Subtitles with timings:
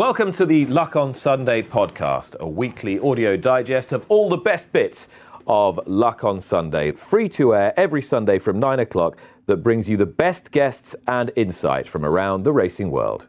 [0.00, 4.72] Welcome to the Luck on Sunday podcast, a weekly audio digest of all the best
[4.72, 5.08] bits
[5.46, 9.98] of Luck on Sunday, free to air every Sunday from 9 o'clock, that brings you
[9.98, 13.28] the best guests and insight from around the racing world.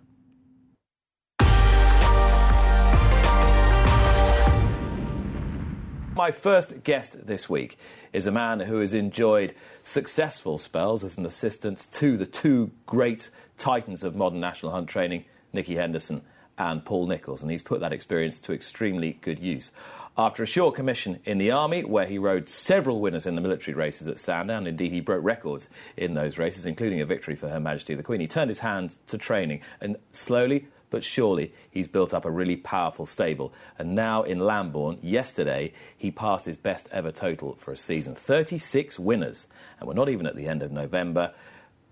[6.15, 7.77] My first guest this week
[8.13, 13.29] is a man who has enjoyed successful spells as an assistant to the two great
[13.57, 16.21] titans of modern national hunt training, Nicky Henderson
[16.61, 19.71] and Paul Nicholls, and he's put that experience to extremely good use.
[20.15, 23.73] After a short commission in the Army, where he rode several winners in the military
[23.73, 27.59] races at Sandown, indeed he broke records in those races, including a victory for Her
[27.59, 32.13] Majesty the Queen, he turned his hand to training, and slowly but surely he's built
[32.13, 33.53] up a really powerful stable.
[33.79, 38.99] And now in Lambourn, yesterday, he passed his best ever total for a season 36
[38.99, 39.47] winners.
[39.79, 41.33] And we're not even at the end of November.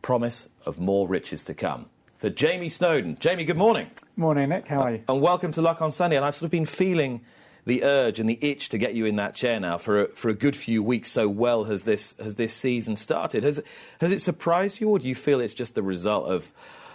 [0.01, 1.85] Promise of more riches to come
[2.19, 3.17] for Jamie Snowden.
[3.19, 3.89] Jamie, good morning.
[4.17, 4.67] Morning, Nick.
[4.67, 5.03] How are you?
[5.07, 6.17] And welcome to Luck on Sunday.
[6.17, 7.21] And I've sort of been feeling
[7.65, 10.29] the urge and the itch to get you in that chair now for a, for
[10.29, 11.11] a good few weeks.
[11.11, 13.43] So well has this has this season started.
[13.43, 13.61] Has
[14.01, 16.51] has it surprised you, or do you feel it's just the result of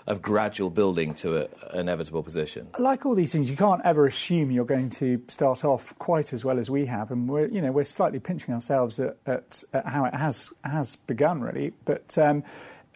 [0.06, 2.68] of gradual building to an inevitable position?
[2.78, 6.44] Like all these things, you can't ever assume you're going to start off quite as
[6.44, 9.86] well as we have, and we're you know we're slightly pinching ourselves at, at, at
[9.86, 12.18] how it has has begun really, but.
[12.18, 12.44] Um,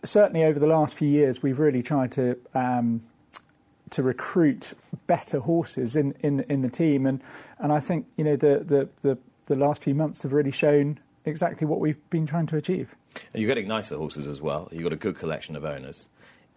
[0.05, 3.03] certainly over the last few years, we've really tried to um,
[3.91, 4.71] to recruit
[5.07, 7.23] better horses in, in in the team, and
[7.59, 11.01] and I think you know the, the the the last few months have really shown
[11.25, 12.95] exactly what we've been trying to achieve.
[13.33, 14.69] And you're getting nicer horses as well.
[14.71, 16.07] You've got a good collection of owners.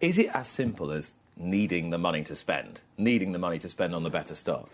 [0.00, 3.94] Is it as simple as needing the money to spend, needing the money to spend
[3.94, 4.68] on the better stock?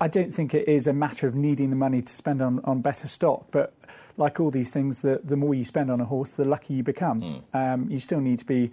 [0.00, 2.80] I don't think it is a matter of needing the money to spend on, on
[2.80, 3.74] better stock, but
[4.16, 6.82] like all these things, the, the more you spend on a horse, the luckier you
[6.82, 7.20] become.
[7.54, 7.74] Mm.
[7.74, 8.70] Um, you still need to be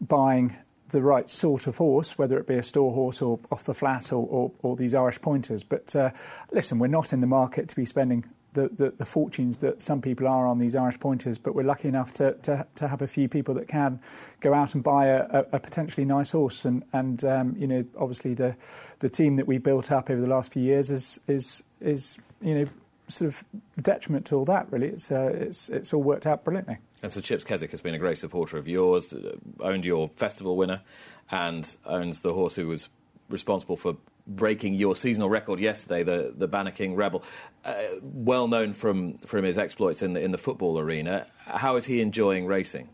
[0.00, 0.56] buying
[0.90, 4.12] the right sort of horse, whether it be a store horse or off the flat
[4.12, 5.62] or, or, or these Irish pointers.
[5.62, 6.10] But uh,
[6.52, 10.02] listen, we're not in the market to be spending the, the, the, fortunes that some
[10.02, 13.06] people are on these Irish pointers, but we're lucky enough to, to, to have a
[13.06, 13.98] few people that can
[14.42, 16.66] go out and buy a, a, a potentially nice horse.
[16.66, 18.54] And, and um, you know, obviously the
[19.02, 22.54] the team that we built up over the last few years is is is you
[22.54, 22.66] know
[23.08, 24.70] sort of detriment to all that.
[24.70, 26.78] Really, it's uh, it's it's all worked out brilliantly.
[27.02, 30.56] And so Chips Keswick has been a great supporter of yours, uh, owned your festival
[30.56, 30.82] winner,
[31.30, 32.88] and owns the horse who was
[33.28, 33.96] responsible for
[34.26, 37.22] breaking your seasonal record yesterday, the the Banner King Rebel,
[37.64, 41.26] uh, well known from from his exploits in the in the football arena.
[41.46, 42.88] How is he enjoying racing?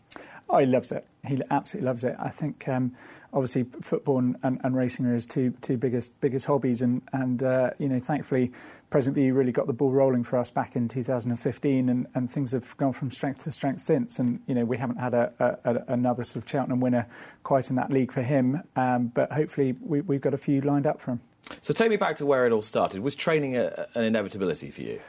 [0.49, 1.05] Oh, he loves it.
[1.27, 2.15] He absolutely loves it.
[2.19, 2.67] I think.
[2.67, 2.95] Um,
[3.33, 7.43] obviously, football and, and, and, racing are his two two biggest biggest hobbies, and and
[7.43, 8.51] uh, you know, thankfully,
[8.89, 12.51] Present View really got the ball rolling for us back in 2015, and, and things
[12.53, 14.17] have gone from strength to strength since.
[14.17, 17.07] And you know, we haven't had a, a, a another sort of Cheltenham winner
[17.43, 20.87] quite in that league for him, um, but hopefully, we, we've got a few lined
[20.87, 21.21] up for him.
[21.61, 23.01] So, take me back to where it all started.
[23.01, 24.99] Was training a, an inevitability for you?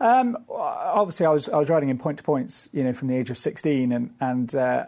[0.00, 3.16] Um, obviously, I was I was riding in point to points, you know, from the
[3.16, 4.54] age of 16, and and.
[4.54, 4.84] Uh,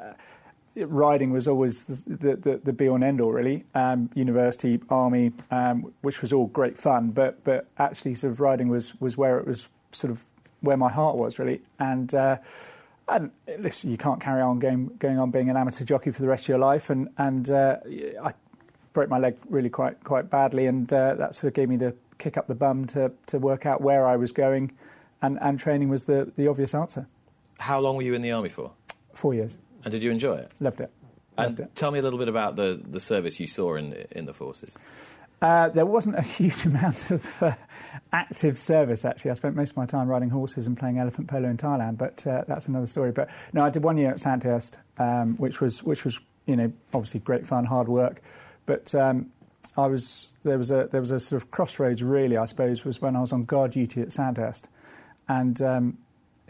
[0.76, 3.64] riding was always the, the, the, be and end all, really.
[3.75, 8.69] Um, university, army, um, which was all great fun, but but actually, sort of riding
[8.69, 10.19] was was where it was sort of
[10.60, 11.60] where my heart was really.
[11.78, 12.36] And uh,
[13.09, 16.28] and listen, you can't carry on going going on being an amateur jockey for the
[16.28, 16.91] rest of your life.
[16.91, 17.76] And and uh,
[18.22, 18.32] I
[18.92, 21.94] broke my leg really quite quite badly, and uh, that sort of gave me the
[22.19, 24.72] kick up the bum to to work out where I was going,
[25.20, 27.06] and and training was the the obvious answer.
[27.59, 28.72] How long were you in the army for?
[29.12, 29.59] Four years.
[29.84, 30.50] And did you enjoy it?
[30.60, 30.91] Loved it.
[31.38, 31.77] Loved and it.
[31.77, 34.74] tell me a little bit about the, the service you saw in in the forces.
[35.42, 37.53] Uh, there wasn't a huge amount of uh,
[38.12, 39.30] active service actually.
[39.30, 42.27] I spent most of my time riding horses and playing elephant polo in Thailand, but
[42.27, 43.12] uh, that's another story.
[43.12, 46.72] But no, I did one year at Sandhurst, um, which was which was you know
[46.92, 48.22] obviously great fun, hard work,
[48.66, 49.30] but um,
[49.76, 53.00] I was there was a there was a sort of crossroads really I suppose was
[53.00, 54.68] when I was on guard duty at Sandhurst,
[55.28, 55.98] and um,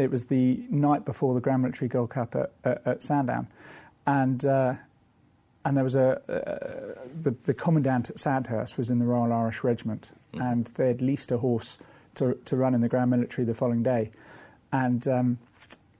[0.00, 3.46] it was the night before the Grand Military Gold Cup at, at, at Sandown,
[4.06, 4.74] and uh,
[5.64, 9.62] and there was a uh, the, the commandant at Sandhurst was in the Royal Irish
[9.62, 10.40] Regiment, mm.
[10.40, 11.76] and they had leased a horse
[12.14, 14.10] to to run in the Grand Military the following day,
[14.72, 15.38] and um,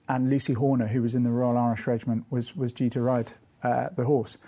[0.08, 3.32] and Lucy Horner, who was in the Royal Irish Regiment, was was due to ride
[3.62, 4.38] uh, the horse,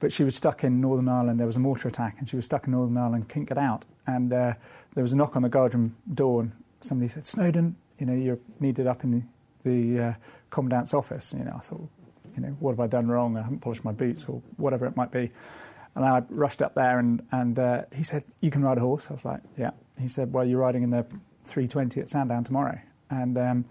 [0.00, 1.38] but she was stuck in Northern Ireland.
[1.38, 3.84] There was a mortar attack, and she was stuck in Northern Ireland, couldn't get out.
[4.06, 4.54] And uh,
[4.94, 8.38] there was a knock on the guardroom door, and somebody said, "Snowden, you know, you're
[8.60, 9.24] needed up in
[9.64, 10.14] the, the uh,
[10.50, 11.88] commandant's office." You know, I thought,
[12.36, 13.36] you know, what have I done wrong?
[13.36, 15.30] I haven't polished my boots, or whatever it might be.
[15.94, 19.04] And I rushed up there, and and uh, he said, "You can ride a horse."
[19.10, 21.04] I was like, "Yeah." He said, "Well, you're riding in the
[21.44, 22.78] 320 at Sandown tomorrow,"
[23.10, 23.64] and um,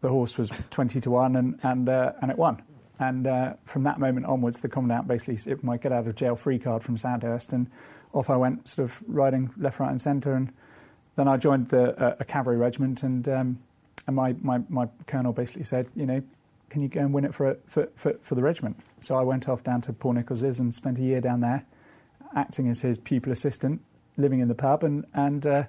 [0.00, 2.62] the horse was 20 to one, and and uh, and it won.
[3.00, 6.36] And uh, from that moment onwards, the commandant basically it my get out of jail
[6.36, 7.68] free card from Sandhurst, and
[8.12, 10.34] off I went, sort of riding left, right, and centre.
[10.34, 10.52] And
[11.18, 13.58] then I joined the, uh, a cavalry regiment, and um,
[14.06, 16.22] and my, my, my colonel basically said, you know,
[16.70, 18.78] can you go and win it for, for, for, for the regiment?
[19.00, 21.66] So I went off down to Paul Nicholls's and spent a year down there,
[22.36, 23.80] acting as his pupil assistant,
[24.16, 25.64] living in the pub, and and uh,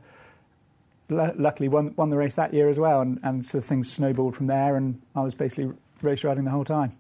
[1.10, 3.02] l- luckily won won the race that year as well.
[3.02, 5.74] And, and sort of things snowballed from there, and I was basically
[6.04, 6.96] race riding the whole time.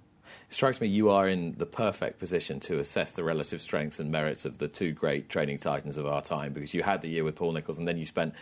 [0.50, 4.12] It strikes me you are in the perfect position to assess the relative strengths and
[4.12, 7.24] merits of the two great training titans of our time because you had the year
[7.24, 8.34] with Paul Nicholls and then you spent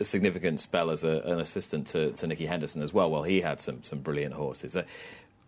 [0.00, 3.40] a significant spell as a, an assistant to, to Nicky Henderson as well while he
[3.40, 4.74] had some, some brilliant horses.
[4.74, 4.82] Uh,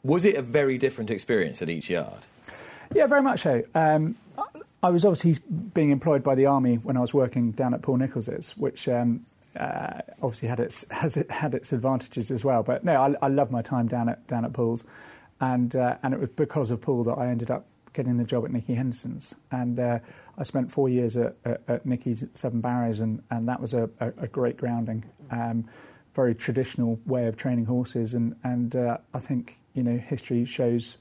[0.02, 2.26] was it a very different experience at each yard?
[2.94, 3.62] Yeah, very much so.
[3.75, 4.17] Um,
[4.82, 5.43] I was obviously
[5.73, 9.25] being employed by the army when I was working down at Paul Nicholls's, which um,
[9.58, 12.62] uh, obviously had its has it had its advantages as well.
[12.62, 14.85] But no, I, I love my time down at down at Paul's
[15.40, 18.44] and uh, and it was because of Paul that I ended up getting the job
[18.44, 19.98] at Nicky Henderson's, and uh,
[20.36, 23.88] I spent four years at, at, at Nicky's Seven Barrows, and, and that was a,
[24.00, 25.04] a, a great grounding.
[25.31, 25.69] Um,
[26.14, 30.96] very traditional way of training horses, and and uh, I think you know history shows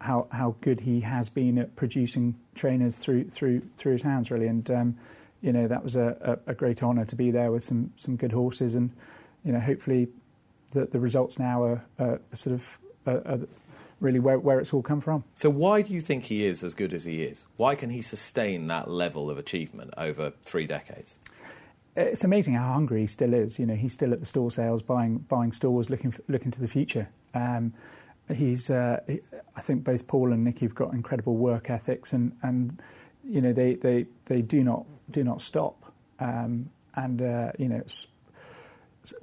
[0.00, 4.46] how how good he has been at producing trainers through through through his hands, really,
[4.46, 4.98] and um,
[5.40, 8.16] you know that was a, a, a great honour to be there with some some
[8.16, 8.90] good horses, and
[9.44, 10.08] you know hopefully
[10.72, 12.64] the the results now are, are sort of
[13.06, 13.40] are,
[14.00, 15.24] really where, where it's all come from.
[15.34, 17.44] So, why do you think he is as good as he is?
[17.56, 21.16] Why can he sustain that level of achievement over three decades?
[21.96, 23.58] It's amazing how hungry he still is.
[23.58, 26.60] You know, he's still at the store sales, buying buying stores, looking for, looking to
[26.60, 27.08] the future.
[27.34, 27.74] Um,
[28.34, 29.20] he's, uh, he,
[29.56, 32.80] I think, both Paul and Nicky have got incredible work ethics, and, and
[33.24, 35.92] you know they, they, they do not do not stop.
[36.20, 37.82] Um, and uh, you know,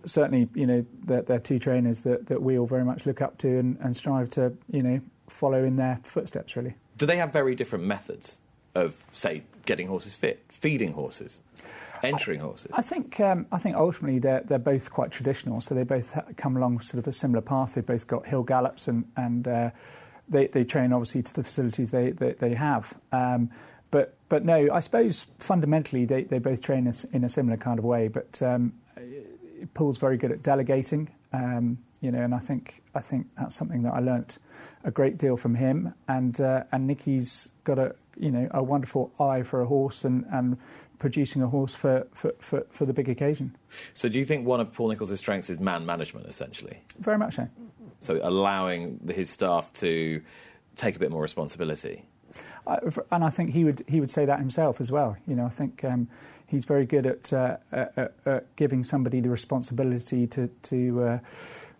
[0.05, 3.37] certainly, you know, they're, they're, two trainers that, that we all very much look up
[3.39, 4.99] to and, and strive to, you know,
[5.29, 6.75] follow in their footsteps, really.
[6.97, 8.37] Do they have very different methods
[8.73, 11.39] of, say, getting horses fit, feeding horses?
[12.03, 12.71] entering horses?
[12.73, 16.57] I think um, I think ultimately they're they're both quite traditional, so they both come
[16.57, 17.73] along sort of a similar path.
[17.75, 19.69] They've both got hill gallops and and uh,
[20.29, 22.93] they they train obviously to the facilities they they, they have.
[23.11, 23.49] Um,
[23.91, 27.79] but but no, I suppose fundamentally they, they both train us in a similar kind
[27.79, 28.07] of way.
[28.07, 28.73] But um,
[29.73, 33.83] Paul's very good at delegating, um, you know, and I think I think that's something
[33.83, 34.37] that I learnt
[34.83, 35.93] a great deal from him.
[36.07, 40.25] And uh, and Nicky's got a you know a wonderful eye for a horse and,
[40.31, 40.57] and
[40.99, 43.55] producing a horse for, for, for, for the big occasion.
[43.93, 46.79] So, do you think one of Paul Nicholls' strengths is man management, essentially?
[46.99, 47.47] Very much so.
[47.99, 50.21] So, allowing his staff to
[50.75, 52.05] take a bit more responsibility.
[52.67, 52.79] I,
[53.11, 55.17] and I think he would he would say that himself as well.
[55.27, 56.07] You know, I think um,
[56.47, 61.19] he's very good at, uh, at, at, giving somebody the responsibility to to uh,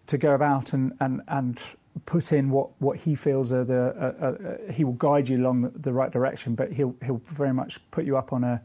[0.07, 1.59] to go about and, and, and
[2.05, 5.61] put in what, what he feels are the uh, uh, he will guide you along
[5.61, 8.61] the, the, right direction, but he'll he'll very much put you up on a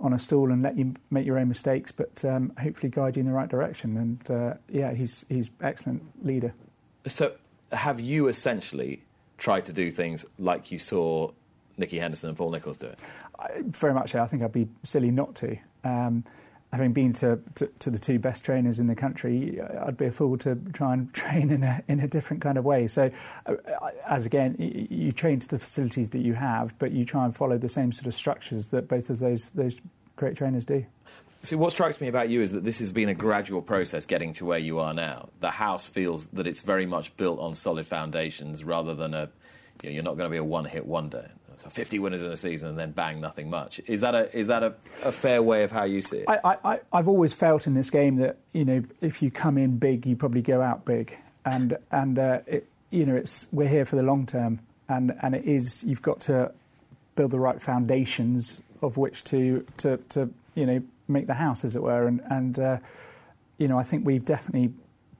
[0.00, 3.20] on a stool and let you make your own mistakes, but um, hopefully guide you
[3.20, 3.96] in the right direction.
[3.96, 6.52] And uh, yeah, he's he's excellent leader.
[7.08, 7.32] So,
[7.72, 9.02] have you essentially
[9.38, 11.30] tried to do things like you saw
[11.76, 12.98] Nicky Henderson and Paul Nicholls do it?
[13.38, 14.14] I, very much.
[14.14, 15.56] I think I'd be silly not to.
[15.84, 16.24] Um,
[16.72, 20.12] having been to, to, to, the two best trainers in the country, I'd be a
[20.12, 22.88] fool to try and train in a in a different kind of way.
[22.88, 23.10] So,
[23.46, 23.54] uh,
[24.08, 27.58] as again, you train to the facilities that you have, but you try and follow
[27.58, 29.76] the same sort of structures that both of those those
[30.16, 30.84] great trainers do.
[31.44, 34.32] See, what strikes me about you is that this has been a gradual process getting
[34.34, 35.28] to where you are now.
[35.40, 39.28] The house feels that it's very much built on solid foundations rather than a,
[39.82, 41.30] you know, you're not going to be a one-hit wonder.
[41.62, 43.80] So 50 winners in a season and then bang, nothing much.
[43.86, 46.28] Is that a is that a, a fair way of how you see it?
[46.28, 49.78] I, I, I've always felt in this game that you know if you come in
[49.78, 53.84] big, you probably go out big, and and uh, it, you know it's we're here
[53.84, 56.52] for the long term, and and it is you've got to
[57.16, 61.76] build the right foundations of which to to to you know make the house as
[61.76, 62.78] it were, and and uh,
[63.58, 64.72] you know I think we've definitely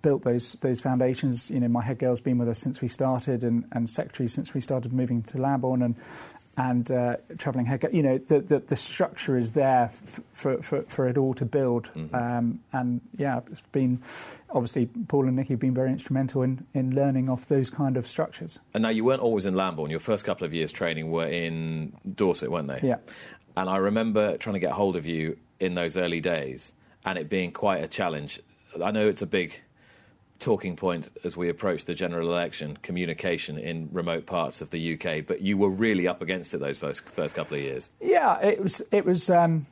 [0.04, 1.50] built those those foundations.
[1.50, 4.54] You know, my head girl's been with us since we started, and, and secretary since
[4.54, 5.94] we started moving to Lambourn, and
[6.56, 7.84] and uh, travelling head.
[7.92, 11.44] You know, the, the, the structure is there f- for, for, for it all to
[11.44, 11.88] build.
[11.96, 12.14] Mm-hmm.
[12.14, 14.02] Um, and yeah, it's been
[14.50, 18.06] obviously Paul and Nicky have been very instrumental in, in learning off those kind of
[18.06, 18.60] structures.
[18.72, 19.90] And now you weren't always in Lambourn.
[19.90, 22.80] Your first couple of years training were in Dorset, weren't they?
[22.86, 22.98] Yeah.
[23.56, 26.72] And I remember trying to get hold of you in those early days,
[27.04, 28.40] and it being quite a challenge.
[28.82, 29.60] I know it's a big
[30.44, 35.26] talking point as we approach the general election, communication in remote parts of the UK.
[35.26, 37.88] But you were really up against it those first first couple of years.
[38.00, 39.66] Yeah, it was it was um,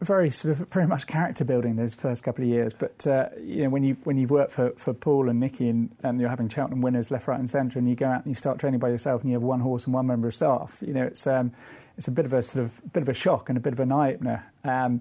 [0.00, 2.72] very sort of very much character building those first couple of years.
[2.72, 5.94] But uh, you know when you when you work for, for Paul and Nicky and,
[6.02, 8.36] and you're having Cheltenham winners left, right, and centre, and you go out and you
[8.36, 10.72] start training by yourself, and you have one horse and one member of staff.
[10.80, 11.52] You know it's um,
[11.98, 13.80] it's a bit of a sort of bit of a shock and a bit of
[13.80, 14.44] an eye opener.
[14.64, 15.00] Um,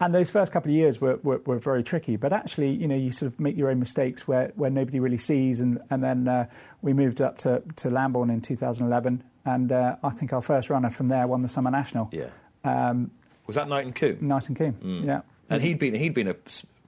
[0.00, 2.16] and those first couple of years were, were, were, very tricky.
[2.16, 5.18] But actually, you know, you sort of make your own mistakes where, where nobody really
[5.18, 5.60] sees.
[5.60, 6.46] And, and then uh,
[6.82, 9.22] we moved up to, to Lambourn in 2011.
[9.44, 12.10] And uh, I think our first runner from there won the Summer National.
[12.12, 12.30] Yeah.
[12.64, 13.12] Um,
[13.46, 14.18] Was that Knighton Combe?
[14.20, 15.20] Knight and Coombe, yeah.
[15.50, 16.36] And he'd been he'd been a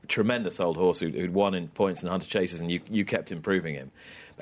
[0.08, 3.30] tremendous old horse who'd, who'd won in points and hunter chases, and you you kept
[3.30, 3.90] improving him.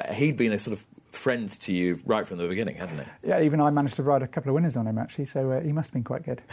[0.00, 3.28] Uh, He'd been a sort of friend to you right from the beginning, hadn't he?
[3.28, 5.26] Yeah, even I managed to ride a couple of winners on him, actually.
[5.26, 6.42] So uh, he must have been quite good.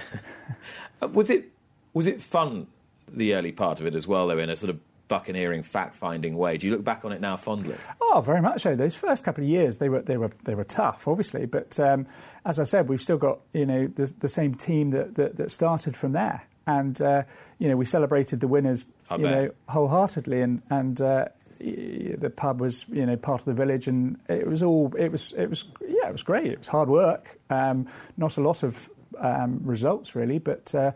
[1.04, 1.52] Uh, was it
[1.94, 2.68] was it fun
[3.12, 6.38] the early part of it as well, though, in a sort of buccaneering, fact finding
[6.38, 6.58] way?
[6.58, 7.76] Do you look back on it now fondly?
[8.02, 8.76] Oh, very much so.
[8.76, 11.46] Those first couple of years, they were they were they were tough, obviously.
[11.46, 12.08] But um,
[12.46, 15.52] as I said, we've still got you know the, the same team that, that, that
[15.52, 17.24] started from there, and uh,
[17.60, 19.32] you know we celebrated the winners, I you bet.
[19.32, 21.26] know, wholeheartedly, and and uh,
[21.60, 25.34] the pub was you know part of the village, and it was all it was
[25.38, 26.48] it was yeah it was great.
[26.48, 28.78] It was hard work, um, not a lot of
[29.20, 30.74] um, results really, but.
[30.74, 30.92] Uh,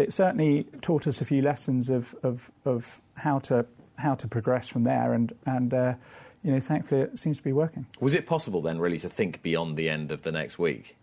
[0.00, 3.66] it certainly taught us a few lessons of, of, of how to
[3.96, 5.94] how to progress from there, and and uh,
[6.42, 7.86] you know, thankfully, it seems to be working.
[8.00, 10.96] Was it possible then, really, to think beyond the end of the next week?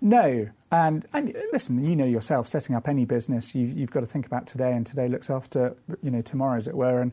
[0.00, 4.06] No, and and listen, you know yourself, setting up any business, you, you've got to
[4.06, 7.12] think about today, and today looks after you know tomorrow, as it were, and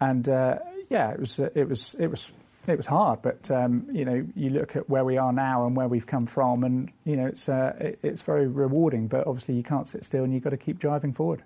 [0.00, 2.30] and uh, yeah, it was uh, it was it was
[2.66, 5.74] it was hard, but um, you know you look at where we are now and
[5.76, 9.54] where we've come from, and you know it's uh, it, it's very rewarding, but obviously
[9.54, 11.42] you can't sit still, and you've got to keep driving forward.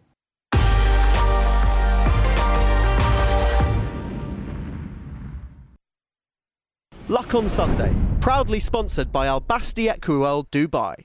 [7.08, 11.04] Luck on Sunday, proudly sponsored by Al Basti Equiworld Dubai.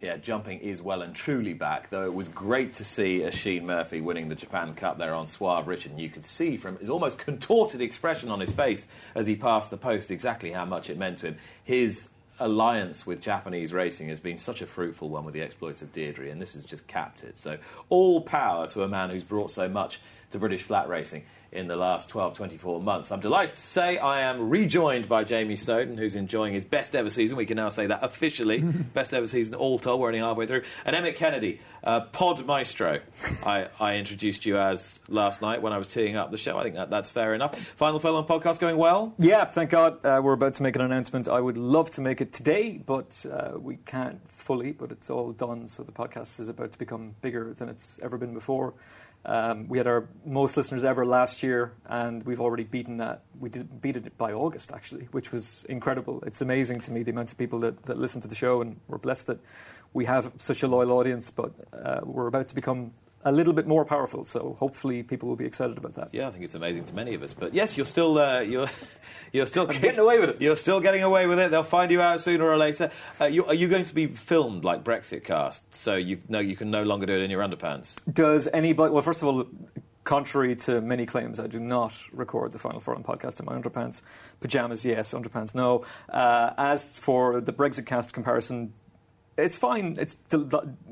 [0.00, 4.00] Yeah, jumping is well and truly back, though it was great to see Oisin Murphy
[4.00, 5.92] winning the Japan Cup there on Suave Richard.
[5.92, 9.68] And you could see from his almost contorted expression on his face as he passed
[9.68, 11.36] the post exactly how much it meant to him.
[11.62, 15.92] His alliance with Japanese racing has been such a fruitful one with the exploits of
[15.92, 17.36] Deirdre, and this has just capped it.
[17.36, 17.58] So,
[17.90, 21.76] all power to a man who's brought so much to British flat racing in the
[21.76, 23.10] last 12, 24 months.
[23.10, 27.10] I'm delighted to say I am rejoined by Jamie Snowden, who's enjoying his best ever
[27.10, 27.36] season.
[27.36, 28.58] We can now say that officially.
[28.94, 30.00] best ever season all told.
[30.00, 30.62] We're only halfway through.
[30.84, 33.00] And Emmett Kennedy, uh, Pod Maestro.
[33.44, 36.56] I, I introduced you as last night when I was teeing up the show.
[36.56, 37.54] I think that, that's fair enough.
[37.76, 39.12] Final Furlong podcast going well?
[39.18, 40.04] Yeah, thank God.
[40.04, 41.26] Uh, we're about to make an announcement.
[41.26, 45.32] I would love to make it today, but uh, we can't fully, but it's all
[45.32, 45.68] done.
[45.68, 48.74] So the podcast is about to become bigger than it's ever been before.
[49.24, 53.22] Um, we had our most listeners ever last year, and we've already beaten that.
[53.38, 56.22] We did beat it by August, actually, which was incredible.
[56.26, 58.80] It's amazing to me the amount of people that, that listen to the show, and
[58.88, 59.38] we're blessed that
[59.92, 61.30] we have such a loyal audience.
[61.30, 62.92] But uh, we're about to become
[63.24, 66.08] a little bit more powerful, so hopefully people will be excited about that.
[66.12, 67.34] Yeah, I think it's amazing to many of us.
[67.34, 68.70] But yes, you're still uh, you're
[69.32, 70.40] you're still getting away with it.
[70.40, 71.50] You're still getting away with it.
[71.50, 72.90] They'll find you out sooner or later.
[73.20, 76.70] Uh, you, are you going to be filmed like Brexitcast, so you know you can
[76.70, 77.94] no longer do it in your underpants?
[78.10, 78.92] Does anybody?
[78.92, 79.46] Well, first of all,
[80.04, 84.00] contrary to many claims, I do not record the Final Furlong podcast in my underpants.
[84.40, 85.12] Pajamas, yes.
[85.12, 85.84] Underpants, no.
[86.08, 88.72] Uh, as for the Brexitcast comparison,
[89.40, 89.96] it's fine.
[90.00, 90.14] It's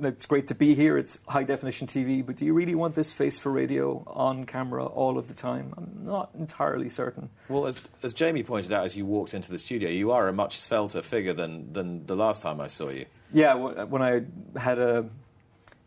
[0.02, 0.98] it's great to be here.
[0.98, 2.24] It's high definition TV.
[2.24, 5.72] But do you really want this face for radio on camera all of the time?
[5.76, 7.30] I'm not entirely certain.
[7.48, 10.32] Well, as as Jamie pointed out as you walked into the studio, you are a
[10.32, 13.06] much svelter figure than than the last time I saw you.
[13.32, 14.22] Yeah, when I
[14.58, 15.04] had a,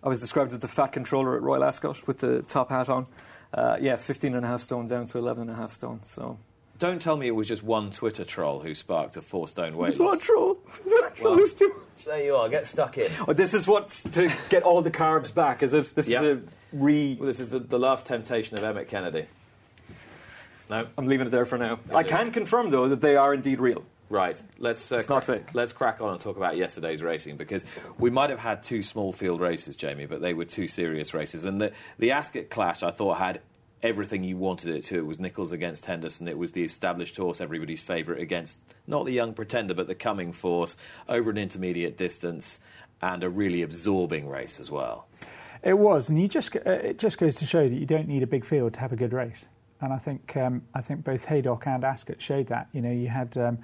[0.04, 3.08] I was described as the fat controller at Royal Ascot with the top hat on.
[3.54, 6.00] Uh, yeah, 15 and a half stone down to 11 and a half stone.
[6.04, 6.38] So
[6.80, 9.90] Don't tell me it was just one Twitter troll who sparked a four stone weight
[9.90, 10.20] It's not loss.
[10.20, 10.58] troll.
[11.22, 11.76] Well- It's too-
[12.06, 12.50] There you are.
[12.50, 13.12] Get stuck in.
[13.28, 15.62] Oh, this is what to get all the carbs back.
[15.64, 16.24] As if this Yep.
[16.24, 17.16] is a re.
[17.20, 19.28] Well, this is the, the last temptation of Emmett Kennedy.
[20.70, 21.80] No, I'm leaving it there for now.
[21.94, 23.84] I can confirm though that they are indeed real.
[24.10, 24.42] right.
[24.58, 25.54] Let's uh, It's not crack- fake.
[25.54, 27.66] Let's crack on and talk about yesterday's racing because
[27.98, 31.44] we might have had two small field races, Jamie, but they were two serious races.
[31.46, 33.42] And the the Ascot Clash, I thought, had
[33.84, 34.98] everything you wanted it to.
[34.98, 36.28] It was Nicholls against Henderson.
[36.28, 38.58] It was the established horse, everybody's favourite, against
[38.88, 40.76] not the young pretender, but the coming force
[41.08, 42.60] over an intermediate distance
[43.02, 45.08] and a really absorbing race as well.
[45.64, 48.24] It was, and you just uh, it just goes to show that you don't need
[48.24, 49.46] a big field to have a good race.
[49.80, 52.68] And I think um, I think both Haydock and Ascot showed that.
[52.74, 53.38] You know, you had.
[53.38, 53.60] Um,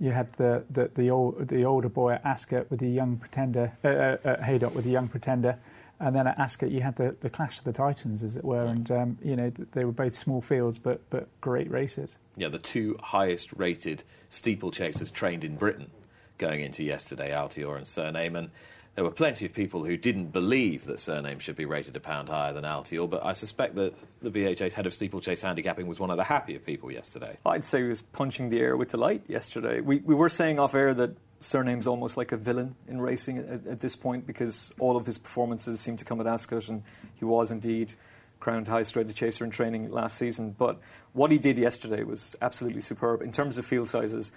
[0.00, 3.72] you had the, the, the, old, the older boy at Ascot with the young pretender,
[3.84, 5.56] uh, uh, Haydock with the young pretender,
[6.02, 8.64] and then at Ascot you had the, the clash of the titans, as it were,
[8.64, 12.18] and um, you know they were both small fields but but great races.
[12.36, 15.90] Yeah, the two highest rated steeplechasers trained in Britain
[16.38, 18.50] going into yesterday, Altior and Cyrname, and
[18.96, 22.28] there were plenty of people who didn't believe that Cyrname should be rated a pound
[22.28, 26.10] higher than Altior, but I suspect that the BHA's head of steeplechase handicapping was one
[26.10, 27.38] of the happier people yesterday.
[27.46, 29.80] I'd say he was punching the air with delight yesterday.
[29.80, 33.66] We, we were saying off air that Cyrname's almost like a villain in racing at,
[33.66, 36.82] at this point because all of his performances seem to come at Ascot, and
[37.14, 37.92] he was indeed
[38.40, 40.54] crowned highest rated chaser in training last season.
[40.56, 40.80] But
[41.12, 43.22] what he did yesterday was absolutely superb.
[43.22, 44.32] In terms of field sizes,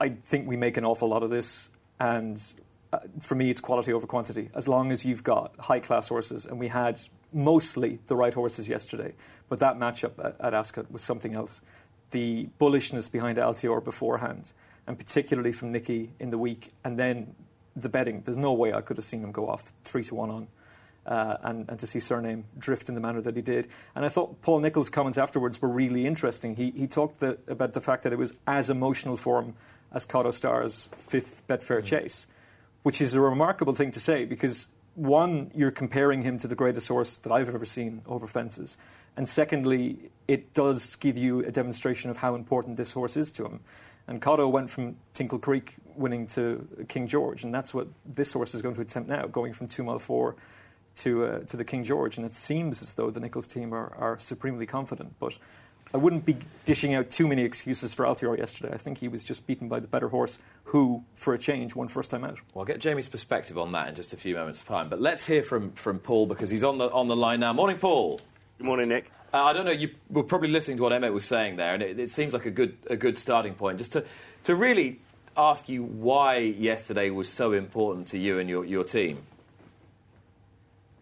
[0.00, 2.40] I think we make an awful lot of this, and
[2.92, 4.50] uh, for me, it's quality over quantity.
[4.54, 7.00] As long as you've got high class horses, and we had
[7.32, 9.12] mostly the right horses yesterday,
[9.48, 11.60] but that matchup at, at Ascot was something else.
[12.10, 14.44] The bullishness behind Altior beforehand,
[14.90, 17.36] and particularly from Nicky in the week, and then
[17.76, 18.22] the betting.
[18.24, 20.48] There's no way I could have seen him go off three to one on.
[21.06, 23.68] Uh, and, and, to see Cyrname drift in the manner that he did.
[23.96, 26.54] And I thought Paul Nicholls' comments afterwards were really interesting.
[26.54, 29.54] He, he talked the, about the fact that it was as emotional for him
[29.92, 31.84] as Kauto Star's fifth Betfair mm.
[31.84, 32.26] chase
[32.82, 36.88] which is a remarkable thing to say because one, you're comparing him to the greatest
[36.88, 38.76] horse that I've ever seen over fences.
[39.16, 43.44] And secondly, it does give you a demonstration of how important this horse is to
[43.44, 43.60] him.
[44.10, 48.56] And Kauto went from Tingle Creek winning to King George, and that's what this horse
[48.56, 50.34] is going to attempt now, going from two mile four
[50.96, 52.16] to uh, to the King George.
[52.16, 55.14] And it seems as though the Nicholls team are, are supremely confident.
[55.20, 55.34] But
[55.94, 58.74] I wouldn't be dishing out too many excuses for Altior yesterday.
[58.74, 61.86] I think he was just beaten by the better horse, who, for a change, won
[61.86, 62.38] first time out.
[62.52, 64.88] Well, I'll get Jamie's perspective on that in just a few moments' time.
[64.88, 67.52] But let's hear from, from Paul because he's on the on the line now.
[67.52, 68.20] Morning, Paul.
[68.58, 69.08] Good morning, Nick.
[69.32, 69.70] Uh, I don't know.
[69.72, 72.46] You were probably listening to what Emmett was saying there, and it, it seems like
[72.46, 73.78] a good a good starting point.
[73.78, 74.04] Just to
[74.44, 75.00] to really
[75.36, 79.22] ask you why yesterday was so important to you and your your team.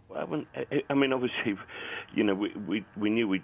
[0.08, 0.44] Well,
[0.88, 1.56] I mean, obviously,
[2.14, 3.42] you know, we we, we knew we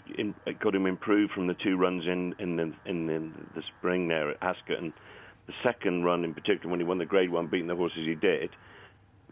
[0.60, 4.30] got him improved from the two runs in in the, in the, the spring there
[4.30, 4.92] at Ascot, and
[5.46, 8.14] the second run in particular when he won the Grade One, beating the horses he
[8.14, 8.50] did.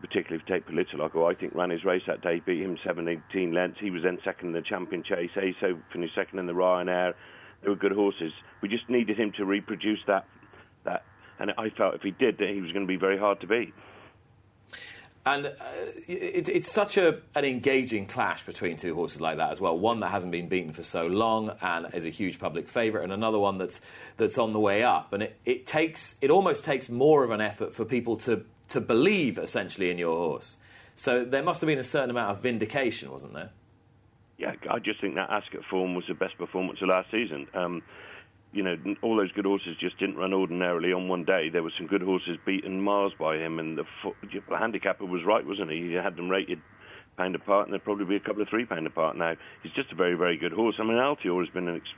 [0.03, 3.55] Particularly if you take who I think ran his race that day, beat him 7-18
[3.55, 3.79] lengths.
[3.81, 5.31] He was then second in the champion chase.
[5.37, 7.15] ASO finished second in the Ryanair.
[7.63, 8.33] They were good horses.
[8.61, 10.27] We just needed him to reproduce that,
[10.85, 11.05] that,
[11.39, 13.47] and I felt if he did, that he was going to be very hard to
[13.47, 13.73] beat.
[15.25, 15.51] And uh,
[16.09, 19.79] it, it's such a, an engaging clash between two horses like that as well.
[19.79, 23.13] One that hasn't been beaten for so long and is a huge public favourite, and
[23.13, 23.81] another one that's
[24.17, 25.13] that's on the way up.
[25.13, 28.81] And it, it takes it almost takes more of an effort for people to to
[28.81, 30.57] believe essentially in your horse.
[30.95, 33.51] So there must have been a certain amount of vindication, wasn't there?
[34.39, 37.47] Yeah, I just think that Ascot form was the best performance of last season.
[37.55, 37.83] Um,
[38.53, 41.49] you know, all those good horses just didn't run ordinarily on one day.
[41.49, 43.85] There were some good horses beaten miles by him, and the,
[44.49, 45.89] the handicapper was right, wasn't he?
[45.89, 46.61] He had them rated
[47.17, 49.35] pound apart, and there'd probably be a couple of three pound apart now.
[49.63, 50.77] He's just a very, very good horse.
[50.79, 51.89] I mean, Altior has been an ex-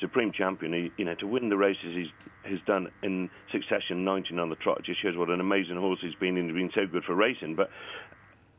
[0.00, 0.72] supreme champion.
[0.72, 2.08] He, you know, to win the races he's
[2.50, 6.14] has done in succession, 19 on the trot, just shows what an amazing horse he's
[6.14, 6.36] been.
[6.36, 7.70] And he's been so good for racing, but.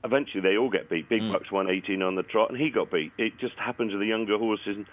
[0.03, 1.09] Eventually, they all get beat.
[1.09, 1.33] Big mm.
[1.33, 3.11] Bucks won 18 on the trot, and he got beat.
[3.17, 4.77] It just happens to the younger horses.
[4.77, 4.85] And,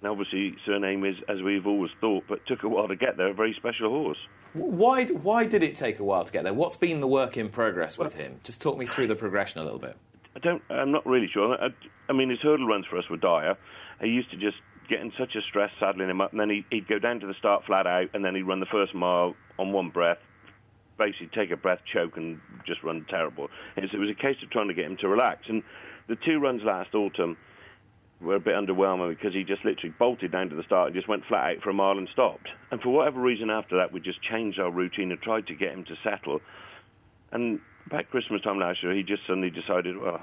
[0.00, 3.26] and obviously, Cyrname is, as we've always thought, but took a while to get there,
[3.28, 4.18] a very special horse.
[4.54, 6.54] Why, why did it take a while to get there?
[6.54, 8.40] What's been the work in progress with him?
[8.44, 9.96] Just talk me through the progression a little bit.
[10.34, 11.54] I don't, I'm not really sure.
[11.60, 11.68] I,
[12.08, 13.56] I mean, his hurdle runs for us were dire.
[14.00, 14.56] He used to just
[14.90, 17.26] get in such a stress saddling him up, and then he'd, he'd go down to
[17.26, 20.18] the start flat out, and then he'd run the first mile on one breath,
[20.98, 23.48] basically take a breath, choke, and just run terrible.
[23.76, 25.48] And so it was a case of trying to get him to relax.
[25.48, 25.62] And
[26.08, 27.36] the two runs last autumn,
[28.20, 31.08] were a bit underwhelming because he just literally bolted down to the start and just
[31.08, 32.48] went flat out for a mile and stopped.
[32.70, 35.72] And for whatever reason after that, we just changed our routine and tried to get
[35.72, 36.40] him to settle.
[37.32, 40.20] And about Christmas time last year, he just suddenly decided, well,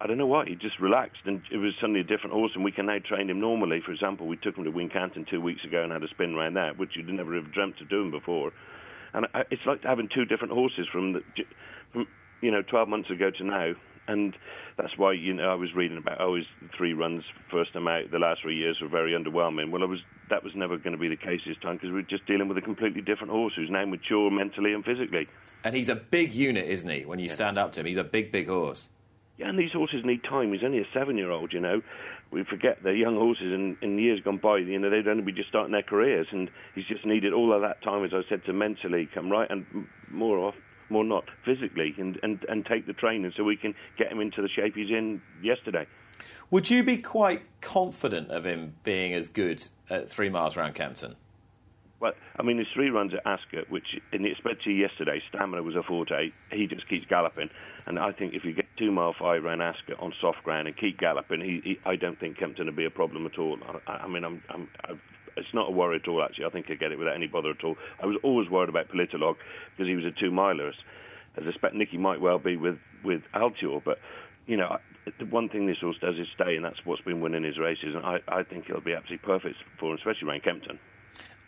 [0.00, 2.52] I, I don't know why, he just relaxed and it was suddenly a different horse
[2.54, 3.80] and we can now train him normally.
[3.84, 6.54] For example, we took him to Wincanton two weeks ago and had a spin around
[6.54, 8.52] that, which you'd never have dreamt of doing before.
[9.12, 11.22] And it's like having two different horses from, the,
[11.92, 12.06] from
[12.40, 13.72] you know, 12 months ago to now
[14.10, 14.36] and
[14.76, 18.10] that's why you know I was reading about oh his three runs first time out
[18.10, 19.70] the last three years were very underwhelming.
[19.70, 22.02] Well, I was that was never going to be the case this time because we're
[22.02, 25.28] just dealing with a completely different horse who's now mature mentally and physically.
[25.64, 27.04] And he's a big unit, isn't he?
[27.04, 27.34] When you yeah.
[27.34, 28.88] stand up to him, he's a big, big horse.
[29.40, 30.52] Yeah, and these horses need time.
[30.52, 31.80] He's only a seven-year-old, you know.
[32.30, 35.32] we forget they're young horses, and in years gone by, you know, they'd only be
[35.32, 38.44] just starting their careers, and he's just needed all of that time, as I said,
[38.44, 39.64] to mentally come right and
[40.10, 40.54] more off,
[40.90, 44.42] more not physically, and, and, and take the training so we can get him into
[44.42, 45.86] the shape he's in yesterday.
[46.50, 51.16] Would you be quite confident of him being as good at three miles around Kempton?
[51.98, 55.76] Well, I mean, his three runs at Ascot, which, in the, especially yesterday, stamina was
[55.76, 56.32] a forte.
[56.50, 57.50] He just keeps galloping,
[57.86, 60.76] and I think if you get two mile five around Ascot on soft ground and
[60.76, 63.58] keep galloping, he, he, I don't think Kempton will be a problem at all.
[63.86, 65.00] I, I mean, I'm, I'm, I've,
[65.36, 66.22] it's not a worry at all.
[66.22, 67.76] Actually, I think I get it without any bother at all.
[68.02, 69.36] I was always worried about Politologue
[69.76, 70.72] because he was a two miler,
[71.36, 73.98] I suspect Nicky might well be with with Altior, but
[74.46, 74.78] you know,
[75.18, 77.94] the one thing this horse does is stay, and that's what's been winning his races.
[77.94, 80.78] And I, I think it'll be absolutely perfect for him, especially around Kempton.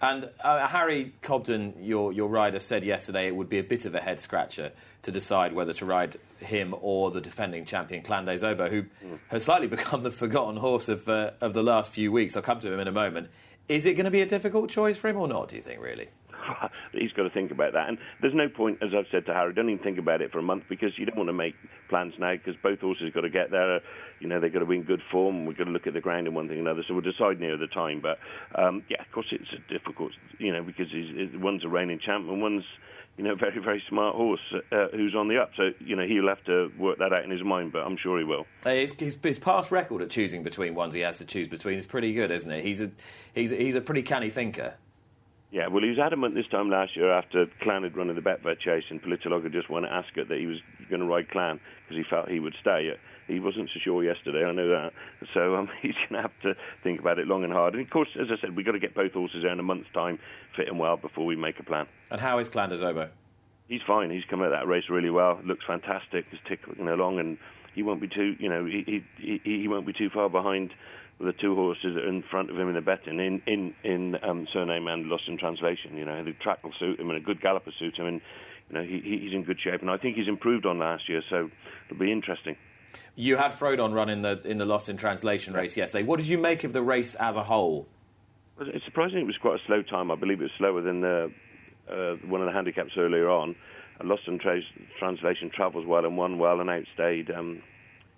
[0.02, 3.94] And uh, Harry Cobden, your, your rider, said yesterday it would be a bit of
[3.94, 4.72] a head scratcher
[5.04, 9.18] to decide whether to ride him or the defending champion Clan des Obeaux, who mm.
[9.28, 12.36] has slightly become the forgotten horse of, uh, of the last few weeks.
[12.36, 13.28] I'll come to him in a moment.
[13.68, 15.80] Is it going to be a difficult choice for him or not, do you think,
[15.80, 16.08] really?
[16.92, 17.88] he's got to think about that.
[17.88, 20.38] And there's no point, as I've said to Harry, don't even think about it for
[20.38, 21.54] a month because you don't want to make
[21.88, 23.80] plans now because both horses have got to get there.
[24.20, 25.46] You know, they've got to be in good form.
[25.46, 26.82] We've got to look at the ground and one thing and another.
[26.86, 28.00] So we'll decide near the time.
[28.00, 28.18] But
[28.60, 32.28] um, yeah, of course, it's a difficult, you know, because he's, one's a reigning champ
[32.28, 32.64] and one's
[33.16, 34.40] you know, very, very smart horse
[34.72, 35.50] uh, who's on the up.
[35.56, 38.18] So, you know, he'll have to work that out in his mind, but I'm sure
[38.18, 38.46] he will.
[38.64, 41.86] His, his, his, past record at choosing between ones he has to choose between is
[41.86, 42.64] pretty good, isn't it?
[42.64, 42.90] He's a,
[43.34, 44.74] he's a, he's a pretty canny thinker.
[45.52, 48.22] Yeah, well, he was adamant this time last year after Clan had run in the
[48.22, 50.56] Betfair chase and Politologue had just won at Ascot that he was
[50.88, 52.90] going to ride Clan because he felt he would stay.
[53.28, 54.92] He wasn't so sure yesterday, I know that.
[55.34, 57.74] So um, he's going to have to think about it long and hard.
[57.74, 59.62] And of course, as I said, we've got to get both horses there in a
[59.62, 60.18] month's time,
[60.56, 61.86] fit and well, before we make a plan.
[62.10, 63.10] And how is Clan des Obeaux?
[63.68, 64.10] He's fine.
[64.10, 65.38] He's come out that race really well.
[65.44, 66.24] Looks fantastic.
[66.30, 67.36] He's ticking along, and
[67.74, 68.84] he won't be too, you know, he
[69.18, 70.70] he he, he won't be too far behind
[71.24, 74.88] the two horses in front of him in the betting in in in um, Cyrname
[74.88, 75.96] and lost in translation.
[75.96, 78.20] You know, the track will suit him and a good galloper suit him, and
[78.68, 79.80] you know he, he's in good shape.
[79.80, 81.50] And I think he's improved on last year, so
[81.86, 82.56] it'll be interesting.
[83.14, 86.04] You had Frodon run in the in the lost in translation race yesterday.
[86.04, 87.86] What did you make of the race as a whole?
[88.60, 90.10] It's surprising it was quite a slow time.
[90.10, 91.32] I believe it was slower than the,
[91.90, 93.56] uh, one of the handicaps earlier on.
[94.04, 94.60] Lost in tra-
[94.98, 97.62] translation travels well and won well and outstayed um,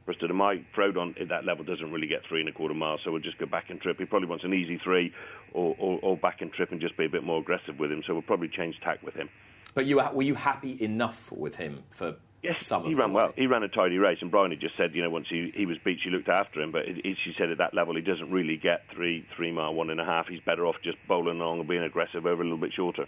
[0.07, 0.29] Bristol.
[0.29, 3.13] And my Frodon at that level doesn't really get three and a quarter miles, so
[3.13, 3.99] we'll just go back and trip.
[3.99, 5.13] He probably wants an easy three
[5.53, 8.03] or, or, or back and trip and just be a bit more aggressive with him,
[8.07, 9.29] so we'll probably change tack with him.
[9.75, 13.33] But you were you happy enough with him for Yes, he ran well.
[13.37, 15.65] He ran a tidy race, and Bryony had just said, you know, once he, he
[15.65, 16.73] was beat, she looked after him.
[16.73, 19.73] But it, it, she said at that level, he doesn't really get three three mile,
[19.73, 20.27] one and a half.
[20.29, 23.07] He's better off just bowling along and being aggressive over a little bit shorter.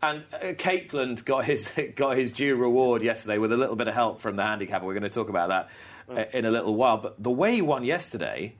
[0.00, 3.94] And uh, Capeland got his got his due reward yesterday with a little bit of
[3.94, 4.86] help from the handicapper.
[4.86, 5.68] We're going to talk about that
[6.08, 6.98] uh, in a little while.
[6.98, 8.54] But the way he won yesterday,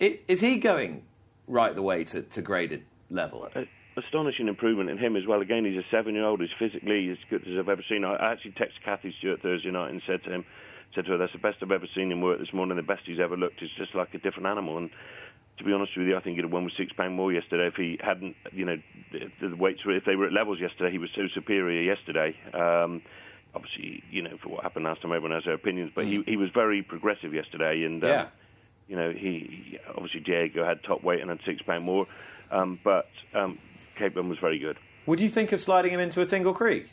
[0.00, 1.04] it, is he going
[1.46, 3.48] right the way to, to graded level?
[3.54, 3.62] Uh,
[3.96, 5.40] astonishing improvement in him as well.
[5.40, 6.40] Again, he's a seven-year-old.
[6.40, 8.04] He's physically as good as I've ever seen.
[8.04, 10.44] I actually texted Kathy Stewart Thursday night and said to him,
[10.94, 12.76] said to her, "That's the best I've ever seen him work this morning.
[12.76, 13.60] The best he's ever looked.
[13.60, 14.90] He's just like a different animal." And
[15.58, 17.68] to be honest with you, I think he'd have won with six pound more yesterday
[17.68, 18.76] if he hadn't, you know,
[19.12, 20.92] the, the weights were if they were at levels yesterday.
[20.92, 22.36] He was so superior yesterday.
[22.52, 23.00] Um,
[23.56, 26.24] obviously, you know, for what happened last time, everyone has their opinions, but mm.
[26.24, 28.28] he he was very progressive yesterday, and um, yeah.
[28.86, 32.06] you know, he obviously Diego had top weight and had six pound more,
[32.50, 33.58] um, but um,
[33.98, 34.76] Capeland was very good.
[35.06, 36.90] Would you think of sliding him into a Tingle Creek?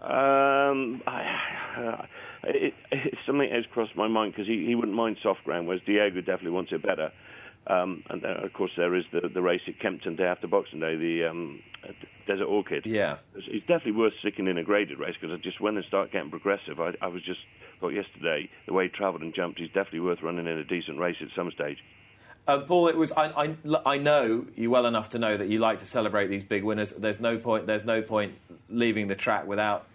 [0.00, 1.40] Um, I,
[1.78, 2.06] uh,
[2.44, 5.66] it, it's something that has crossed my mind because he, he wouldn't mind soft ground,
[5.66, 7.10] whereas Diego definitely wants it better.
[7.68, 10.78] Um, and then, of course, there is the, the race at Kempton day after Boxing
[10.78, 11.60] Day, the um,
[12.26, 12.86] Desert Orchid.
[12.86, 16.12] Yeah, it's, it's, definitely worth sticking in a graded race because just when they start
[16.12, 17.40] getting progressive, I, I was just
[17.80, 20.98] thought yesterday the way he travelled and jumped, he's definitely worth running in a decent
[20.98, 21.78] race at some stage.
[22.46, 23.10] Uh, Paul, it was.
[23.10, 26.44] I, I, I, know you well enough to know that you like to celebrate these
[26.44, 26.94] big winners.
[26.96, 27.66] There's no point.
[27.66, 28.34] There's no point
[28.68, 29.88] leaving the track without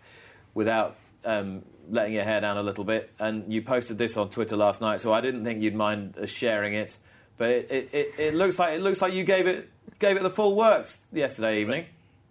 [0.54, 3.10] without um, letting your hair down a little bit.
[3.20, 6.74] And you posted this on Twitter last night, so I didn't think you'd mind sharing
[6.74, 6.98] it.
[7.42, 10.30] But it, it, it, looks like it looks like you gave it gave it the
[10.30, 11.88] full works yesterday evening.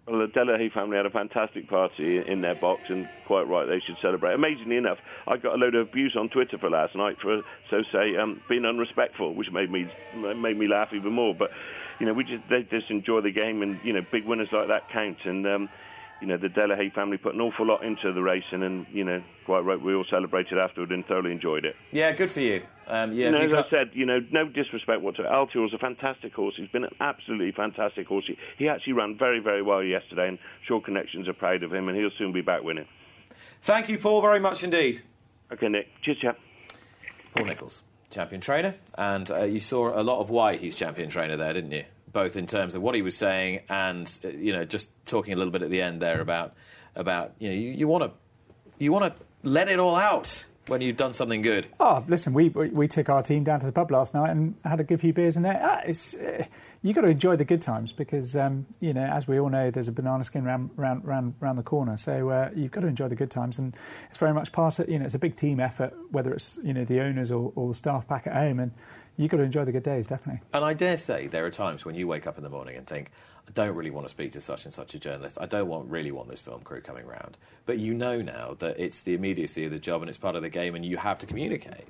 [0.07, 3.43] Well, the de la Hey family had a fantastic party in their box, and quite
[3.43, 4.35] right, they should celebrate.
[4.35, 7.83] Amazingly enough, I got a load of abuse on Twitter for last night for, so
[7.91, 11.35] say, um, being unrespectful, which made me made me laugh even more.
[11.37, 11.49] But
[11.99, 14.69] you know, we just they just enjoy the game, and you know, big winners like
[14.69, 15.17] that count.
[15.25, 15.69] And um,
[16.21, 18.85] you know, the de la Hey family put an awful lot into the racing, and
[18.91, 21.75] you know, quite right, we all celebrated afterward and thoroughly enjoyed it.
[21.91, 22.61] Yeah, good for you.
[22.87, 23.67] Um, yeah, you know, as got...
[23.67, 25.33] I said, you know, no disrespect whatsoever.
[25.33, 26.55] Altior is a fantastic horse.
[26.57, 28.25] He's been an absolutely fantastic horse.
[28.27, 31.89] He, he actually ran very, very well yesterday, and Shore Connections are proud of him,
[31.89, 32.85] and he'll soon be back winning.
[33.63, 35.01] Thank you, Paul, very much indeed.
[35.51, 35.87] Okay, Nick.
[36.03, 36.39] Cheers, chap.
[37.35, 37.83] Paul Nicholls.
[38.11, 41.71] champion trainer, and uh, you saw a lot of why he's champion trainer there, didn't
[41.71, 41.85] you?
[42.11, 45.37] Both in terms of what he was saying and uh, you know just talking a
[45.37, 46.53] little bit at the end there about
[46.95, 48.11] about you know you want to
[48.83, 51.67] you want to let it all out when you've done something good.
[51.79, 54.79] Oh, listen, we we took our team down to the pub last night and had
[54.79, 55.59] a good few beers in there.
[55.61, 56.43] Ah, it's uh,
[56.81, 59.71] you got to enjoy the good times because um, you know, as we all know,
[59.71, 61.97] there's a banana skin round round round, round the corner.
[61.97, 63.75] So uh, you've got to enjoy the good times, and
[64.09, 66.73] it's very much part of you know, it's a big team effort, whether it's you
[66.73, 68.71] know the owners or, or the staff back at home, and
[69.17, 70.41] you've got to enjoy the good days, definitely.
[70.53, 72.87] And I dare say there are times when you wake up in the morning and
[72.87, 73.11] think,
[73.47, 75.37] I don't really want to speak to such and such a journalist.
[75.39, 77.37] I don't want really want this film crew coming round.
[77.65, 80.41] But you know now that it's the immediacy of the job and it's part of
[80.41, 81.87] the game, and you have to communicate.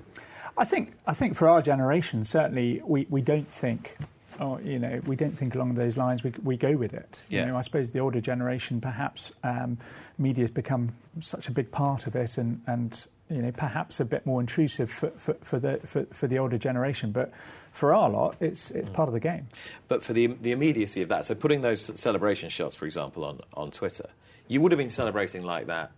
[0.57, 3.97] I think I think for our generation, certainly we, we don't think.
[4.39, 6.23] Oh, you know, we don't think along those lines.
[6.23, 7.19] We, we go with it.
[7.29, 7.41] Yeah.
[7.41, 9.77] You know, I suppose the older generation, perhaps, um,
[10.21, 14.25] media's become such a big part of it, and, and you know, perhaps a bit
[14.25, 17.11] more intrusive for, for, for the for, for the older generation.
[17.11, 17.31] But
[17.73, 18.93] for our lot, it's it's mm.
[18.93, 19.47] part of the game.
[19.87, 23.39] But for the the immediacy of that, so putting those celebration shots, for example, on,
[23.53, 24.09] on Twitter,
[24.47, 25.91] you would have been celebrating like that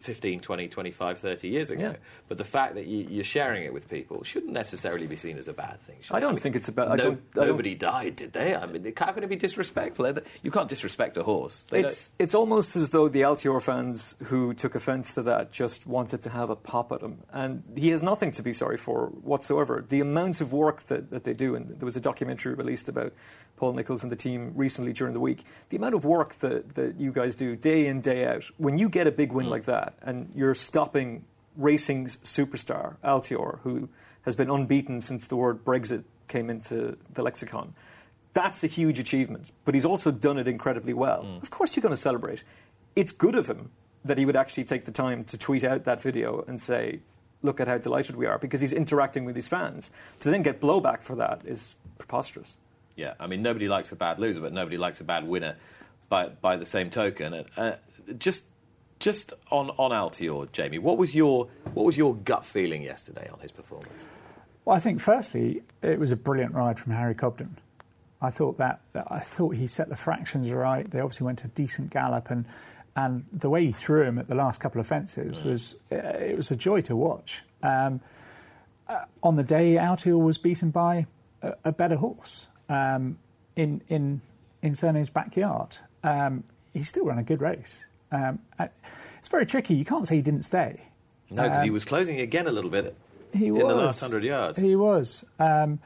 [0.00, 1.90] 15, 20, 25, 30 years ago.
[1.90, 1.96] Yeah.
[2.28, 5.48] But the fact that you, you're sharing it with people shouldn't necessarily be seen as
[5.48, 5.96] a bad thing.
[6.10, 8.54] I don't mean, think it's a bad- No, don't- nobody died, did they?
[8.54, 10.10] I mean, how can it be disrespectful?
[10.42, 11.66] You can't disrespect a horse.
[11.70, 15.52] They don't- It's it's almost as though the Altior fans who took offence to that
[15.52, 18.76] just wanted to have a pop at him, and he has nothing to be sorry
[18.76, 19.84] for whatsoever.
[19.88, 23.12] The amount of work that, that they do, and there was a documentary released about
[23.56, 25.44] Paul Nicholls and the team recently during the week.
[25.68, 28.44] The amount of work that, that you guys do day in day out.
[28.56, 29.52] When you get a big win hmm.
[29.52, 31.24] like that, and you're stopping
[31.56, 33.88] racing's superstar Altior, who
[34.22, 37.74] has been unbeaten since the word Brexit came into the lexicon.
[38.32, 41.40] That's a huge achievement, but he's also done it incredibly well.
[41.42, 42.44] Of course, you're going to celebrate.
[42.94, 43.70] It's good of him
[44.04, 47.00] that he would actually take the time to tweet out that video and say,
[47.42, 49.88] Look at how delighted we are, because he's interacting with his fans.
[50.20, 52.54] To then get blowback for that is preposterous.
[52.96, 55.56] Yeah, I mean, nobody likes a bad loser, but nobody likes a bad winner
[56.10, 57.46] by, by the same token.
[57.56, 57.76] Uh,
[58.18, 58.42] just
[59.00, 63.40] just on, on Altior, Jamie, what was, your, what was your gut feeling yesterday on
[63.40, 64.04] his performance?
[64.64, 67.58] Well, I think firstly, it was a brilliant ride from Harry Cobden.
[68.22, 70.88] I thought that, that I thought he set the fractions right.
[70.88, 72.44] They obviously went a decent gallop, and
[72.94, 76.36] and the way he threw him at the last couple of fences was uh, it
[76.36, 77.42] was a joy to watch.
[77.62, 78.00] Um,
[78.88, 81.06] uh, on the day, Altior was beaten by
[81.40, 83.16] a, a better horse um,
[83.56, 84.20] in in
[84.60, 85.78] in Cyrname's backyard.
[86.04, 87.84] Um, he still ran a good race.
[88.12, 89.74] Um, it's very tricky.
[89.74, 90.82] You can't say he didn't stay.
[91.30, 92.96] No, because he Um, was closing again a little bit
[93.32, 93.62] He in was.
[93.62, 94.58] the last 100 yards.
[94.60, 95.24] He was.
[95.38, 95.78] Um,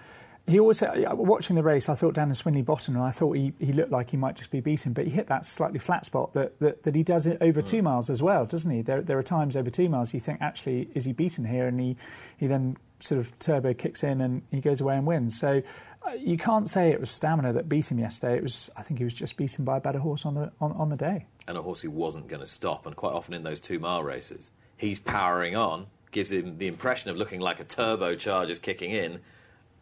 [0.47, 3.55] he also, watching the race, I thought down to Swinley Bottom, and I thought he,
[3.59, 6.35] he looked like he might just be beaten, but he hit that slightly flat spot
[6.35, 8.83] that, that, that he does it over two miles as well, doesn't he?
[8.83, 11.67] There, there are times over two miles you think, actually, is he beaten here?
[11.67, 11.97] And he,
[12.37, 15.39] he then sort of turbo kicks in and he goes away and wins.
[15.39, 15.63] So
[16.07, 18.37] uh, you can't say it was stamina that beat him yesterday.
[18.37, 20.73] It was, I think he was just beaten by a better horse on the, on,
[20.73, 21.25] on the day.
[21.47, 22.87] And a horse who wasn't going to stop.
[22.87, 27.11] And quite often in those two mile races, he's powering on, gives him the impression
[27.11, 29.21] of looking like a turbocharge is kicking in,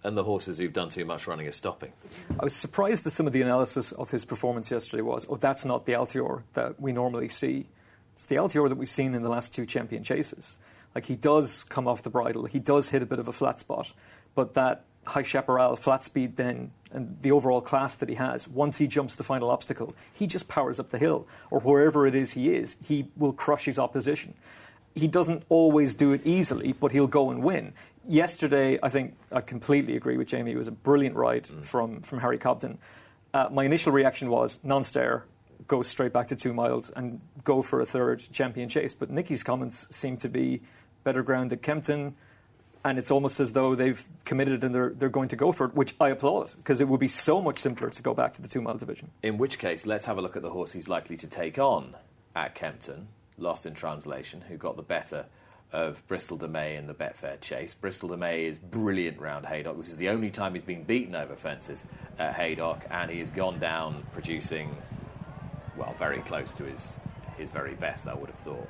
[0.05, 1.93] and the horses who've done too much running are stopping.
[2.39, 5.65] I was surprised that some of the analysis of his performance yesterday was, oh, that's
[5.65, 7.69] not the Altior that we normally see.
[8.17, 10.57] It's the Altior that we've seen in the last two champion chases.
[10.95, 13.61] Like, he does come off the bridle, he does hit a bit of a flat
[13.61, 13.93] spot,
[14.35, 18.77] but that high chaparral, flat speed then, and the overall class that he has, once
[18.77, 22.33] he jumps the final obstacle, he just powers up the hill, or wherever it is
[22.33, 24.35] he is, he will crush his opposition.
[24.95, 27.73] He doesn't always do it easily, but he'll go and win.
[28.07, 30.53] Yesterday, I think I completely agree with Jamie.
[30.53, 32.79] It was a brilliant ride from, from Harry Cobden.
[33.33, 35.25] Uh, my initial reaction was non-stare,
[35.67, 38.95] go straight back to two miles and go for a third champion chase.
[38.99, 40.63] But Nicky's comments seem to be
[41.05, 42.15] better ground at Kempton,
[42.85, 45.75] and it's almost as though they've committed and they're, they're going to go for it,
[45.75, 48.49] which I applaud because it would be so much simpler to go back to the
[48.49, 49.11] two mile division.
[49.23, 51.97] In which case, let's have a look at the horse he's likely to take on
[52.35, 55.27] at Kempton, lost in translation, who got the better
[55.73, 57.75] of Bristol De Mai in the Betfair Chase.
[57.75, 59.79] Bristol De Mai is brilliant round Haydock.
[59.79, 61.83] This is the only time he's been beaten over fences
[62.19, 64.77] at Haydock, and he has gone down producing,
[65.77, 66.99] well, very close to his,
[67.39, 68.69] his very best, I would have thought.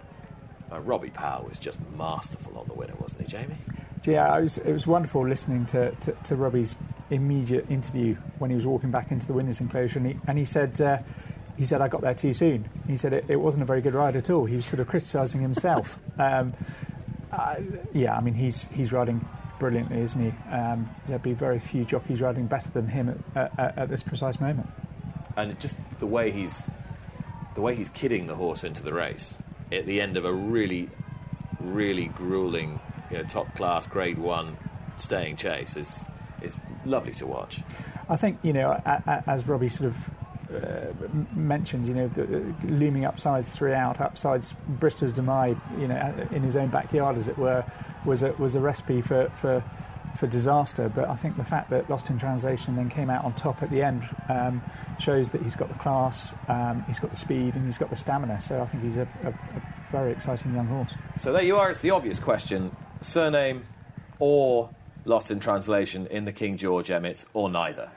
[0.71, 3.59] Uh, Robbie Power was just masterful on the winner, wasn't he, Jamie?
[4.05, 6.75] Yeah, it was, it was wonderful listening to, to, to Robbie's
[7.11, 10.45] immediate interview when he was walking back into the winners' enclosure, and he, and he
[10.45, 10.99] said, uh,
[11.57, 12.69] he said, I got there too soon.
[12.87, 14.45] He said it, it wasn't a very good ride at all.
[14.45, 15.97] He was sort of criticising himself.
[16.19, 16.55] um,
[17.31, 17.57] uh,
[17.93, 19.27] yeah, I mean, he's he's riding
[19.59, 20.51] brilliantly, isn't he?
[20.51, 24.41] Um, there'd be very few jockeys riding better than him at, at, at this precise
[24.41, 24.69] moment.
[25.37, 26.69] and just the way he's
[27.55, 29.35] the way he's kidding the horse into the race
[29.71, 30.91] at the end of a really
[31.61, 32.81] really grueling
[33.13, 34.57] you know, top class grade one
[34.97, 35.95] staying chase is
[36.43, 37.61] is lovely to watch.
[38.09, 39.97] I think you know, a, a, as Robbie sort of
[40.53, 40.93] uh,
[41.35, 46.57] mentioned, you know, the, uh, looming upsides throughout, upsides Bristow's Demai, you know, in his
[46.57, 47.65] own backyard, as it were,
[48.05, 49.65] was a was a recipe for for
[50.19, 50.91] for disaster.
[50.95, 53.71] But I think the fact that Lost in Translation then came out on top at
[53.71, 54.63] the end um,
[54.99, 57.97] shows that he's got the class, um, he's got the speed, and he's got the
[57.97, 58.41] stamina.
[58.43, 60.93] So I think he's a, a, a very exciting young horse.
[61.19, 61.71] So there you are.
[61.71, 63.67] It's the obvious question: Cyrname
[64.19, 64.71] or
[65.05, 67.91] Lost in Translation in the King George Emmett, or neither.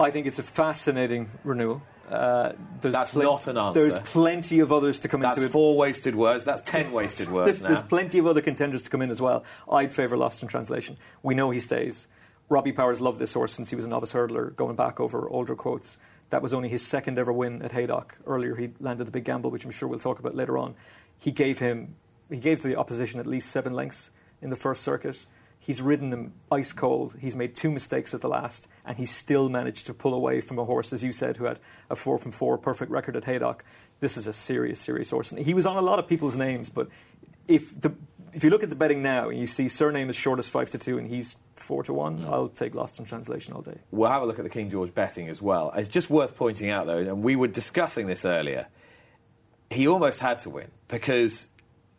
[0.00, 1.82] I think it's a fascinating renewal.
[2.10, 3.80] Uh, there's That's pl- not an answer.
[3.80, 5.52] There's plenty of others to come That's into it.
[5.52, 6.44] four wasted words.
[6.44, 9.44] That's ten wasted words there's, there's, plenty of other contenders to come in as well.
[9.70, 10.98] I'd favour Lost in Translation.
[11.22, 12.06] We know he stays.
[12.48, 15.54] Robbie Powers loved this horse since he was a novice hurdler, going back over older
[15.54, 15.96] quotes.
[16.30, 18.16] That was only his second ever win at Haydock.
[18.26, 20.74] Earlier, he landed the big gamble, which I'm sure we'll talk about later on.
[21.18, 21.94] He gave him,
[22.34, 25.16] he gave the opposition at least seven lengths in the first circuit.
[25.58, 27.14] He's ridden him ice cold.
[27.20, 30.58] He's made two mistakes at the last, and he still managed to pull away from
[30.58, 33.64] a horse, as you said, who had a four from four perfect record at Haydock.
[34.00, 35.30] This is a serious, serious horse.
[35.30, 36.88] And he was on a lot of people's names, but
[37.46, 37.94] if the
[38.32, 40.70] if you look at the betting now and you see Cyrname as short as five
[40.70, 43.78] to two and he's four to one, I'll take Lost in Translation all day.
[43.90, 45.72] We'll have a look at the King George betting as well.
[45.76, 48.66] It's just worth pointing out though, and we were discussing this earlier.
[49.70, 51.46] He almost had to win because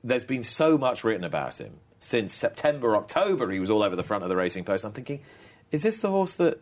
[0.03, 4.03] there's been so much written about him since September, October, he was all over the
[4.03, 4.83] front of the racing post.
[4.83, 5.21] I'm thinking,
[5.71, 6.59] is this the horse that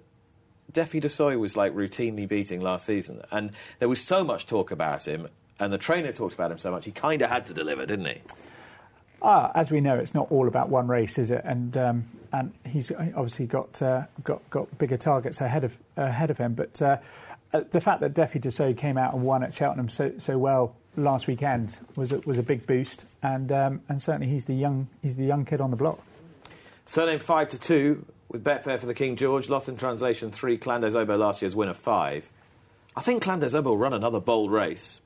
[0.71, 3.21] Defi Du Seuil was like routinely beating last season?
[3.31, 5.27] And there was so much talk about him,
[5.59, 8.05] and the trainer talked about him so much, he kind of had to deliver, didn't
[8.05, 8.21] he?
[9.23, 11.41] Ah, as we know, it's not all about one race, is it?
[11.43, 16.37] And um, and he's obviously got uh, got got bigger targets ahead of ahead of
[16.37, 16.55] him.
[16.55, 16.97] But uh,
[17.53, 20.39] uh the fact that Defi Du Seuil came out and won at Cheltenham so so
[20.39, 24.55] well last weekend was a, was a big boost, and um, and certainly he's the
[24.55, 25.99] young he's the young kid on the block.
[26.85, 29.49] Cyrname five to two with Betfair for the King George.
[29.49, 30.57] Lost in translation three.
[30.57, 32.29] Clan des last year's winner five.
[32.95, 34.99] I think Clan des will run another bold race,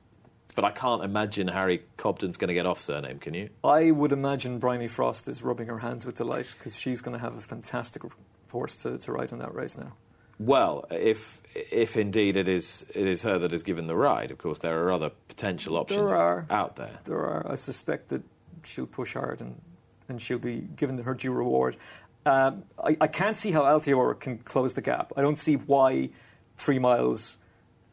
[0.54, 3.20] but I can't imagine Harry Cobden's going to get off Cyrname.
[3.20, 3.50] Can you?
[3.62, 7.22] I would imagine Bryony Frost is rubbing her hands with delight because she's going to
[7.22, 8.02] have a fantastic
[8.50, 9.92] horse to, to ride in that race now.
[10.38, 11.40] Well, if
[11.72, 14.84] if indeed it is it is her that has given the ride, of course there
[14.84, 16.98] are other potential options there are, out there.
[17.04, 17.50] There are.
[17.50, 18.22] I suspect that
[18.64, 19.60] she'll push hard and
[20.08, 21.76] and she'll be given her due reward.
[22.24, 25.12] Um, I, I, can't see how Altior can close the gap.
[25.16, 26.10] I don't see why
[26.58, 27.36] three miles,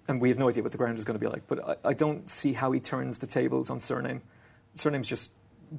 [0.08, 1.46] and we have no idea what the ground is going to be like.
[1.48, 4.22] But I, I don't see how he turns the tables on Cyrname.
[4.76, 5.30] Cyrname's just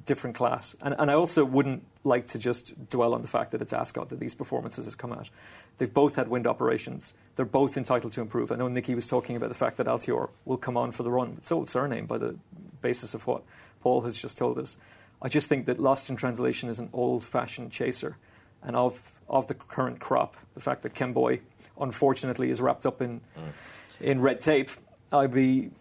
[0.05, 3.61] different class, and and I also wouldn't like to just dwell on the fact that
[3.61, 5.29] it's Ascot that these performances has come out.
[5.77, 7.13] They've both had wind operations.
[7.35, 8.51] They're both entitled to improve.
[8.51, 11.11] I know Nicky was talking about the fact that Altior will come on for the
[11.11, 11.35] run.
[11.37, 12.35] It's old Cyrname by the
[12.81, 13.43] basis of what
[13.81, 14.77] Paul has just told us.
[15.21, 18.17] I just think that Lost in Translation is an old-fashioned chaser,
[18.63, 21.39] and of of the current crop, the fact that Kemboy
[21.79, 23.51] unfortunately is wrapped up in mm.
[24.01, 24.69] in red tape,
[25.11, 25.71] I'd be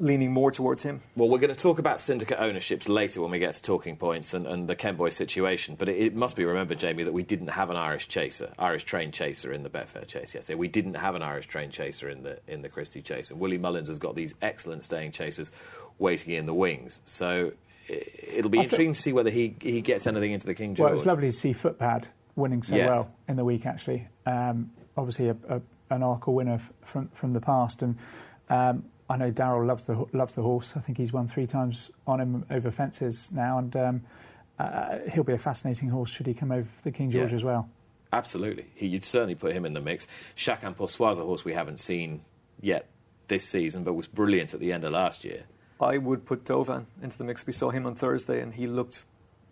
[0.00, 1.02] leaning more towards him.
[1.14, 4.32] Well, we're going to talk about syndicate ownerships later when we get to talking points
[4.32, 5.76] and, and the Kemboy situation.
[5.78, 8.84] But it, it, must be remembered, Jamie, that we didn't have an Irish chaser, Irish
[8.84, 10.54] trained chaser in the Betfair Chase yesterday.
[10.54, 13.58] We didn't have an Irish trained chaser in the in the Christie Chase, and Willie
[13.58, 15.50] Mullins has got these excellent staying chasers
[15.98, 16.98] waiting in the wings.
[17.04, 17.52] So
[17.88, 20.86] it'll be I interesting to see whether he he gets anything into the King George.
[20.86, 22.88] Well, it was lovely to see Footpad winning so yes.
[22.88, 23.66] well in the week.
[23.66, 25.56] Actually, um, obviously a, a,
[25.90, 27.98] an Arkle winner from from the past and.
[28.48, 30.72] Um, I know Daryl loves the loves the horse.
[30.76, 34.02] I think he's won three times on him over fences now, and um,
[34.56, 37.38] uh, he'll be a fascinating horse should he come over the King George yes.
[37.38, 37.68] as well.
[38.12, 40.06] Absolutely, he, you'd certainly put him in the mix.
[40.36, 42.22] Chacun Pour Soi, a horse we haven't seen
[42.60, 42.88] yet
[43.26, 45.42] this season, but was brilliant at the end of last year.
[45.80, 47.44] I would put Douvan into the mix.
[47.44, 49.00] We saw him on Thursday, and he looked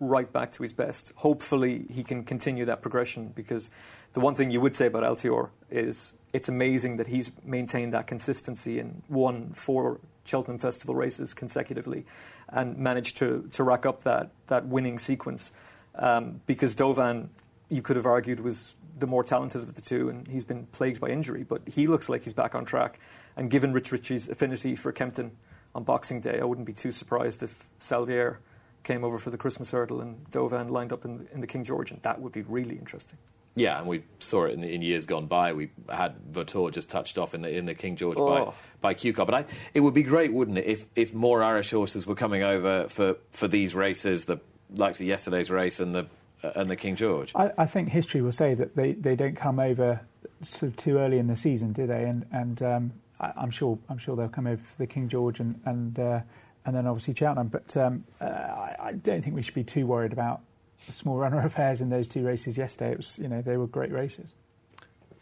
[0.00, 1.12] right back to his best.
[1.16, 3.68] Hopefully, he can continue that progression because
[4.12, 8.06] the one thing you would say about Altior is it's amazing that he's maintained that
[8.06, 12.04] consistency and won four Cheltenham Festival races consecutively
[12.48, 15.50] and managed to, to rack up that, that winning sequence.
[15.94, 17.28] Um, because Douvan,
[17.68, 21.00] you could have argued, was the more talented of the two, and he's been plagued
[21.00, 22.98] by injury, but he looks like he's back on track.
[23.37, 25.32] And given Rich Ricci's affinity for Kempton
[25.74, 27.54] on Boxing Day, I wouldn't be too surprised if
[27.88, 28.38] Saldier
[28.84, 31.90] came over for the Christmas hurdle and Douvan lined up in, in the King George,
[31.90, 33.18] and that would be really interesting.
[33.54, 35.52] Yeah, and we saw it in, in, years gone by.
[35.52, 38.26] We had Vautour just touched off in the in the King George oh.
[38.26, 39.26] by by Cue Card.
[39.26, 42.42] But I, it would be great, wouldn't it, if if more Irish horses were coming
[42.42, 44.38] over for, for these races, the
[44.70, 46.06] likes of yesterday's race and the
[46.42, 47.33] uh, and the King George.
[47.35, 50.00] I, I, think history will say that they, they don't come over
[50.42, 52.04] sort of too early in the season, do they?
[52.04, 55.40] And and um, I, am sure I'm sure they'll come over for the King George
[55.40, 56.20] and and uh,
[56.69, 57.48] and then obviously Cheltenham.
[57.48, 60.42] But um, uh, I, I don't think we should be too worried about
[60.90, 62.92] small runner affairs in those two races yesterday.
[62.92, 64.33] It was, you know, they were great races.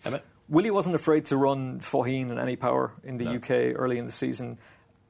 [0.05, 0.25] Emmett?
[0.49, 3.37] Willie wasn't afraid to run Faugheen and Annie Power in the No.
[3.37, 4.59] UK early in the season.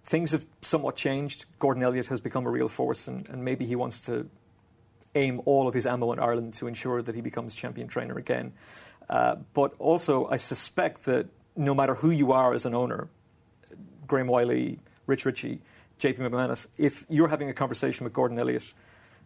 [0.08, 1.46] Things have somewhat changed.
[1.58, 4.28] Gordon Elliott has become a real force, and, and maybe he wants to
[5.14, 8.52] aim all of his ammo in Ireland to ensure that he becomes champion trainer again.
[9.08, 11.26] Uh, but also, I suspect that
[11.56, 13.08] no matter who you are as an owner,
[14.06, 15.60] Graham Wylie, Rich Ricci,
[16.00, 18.64] JP McManus, if you're having a conversation with Gordon Elliott,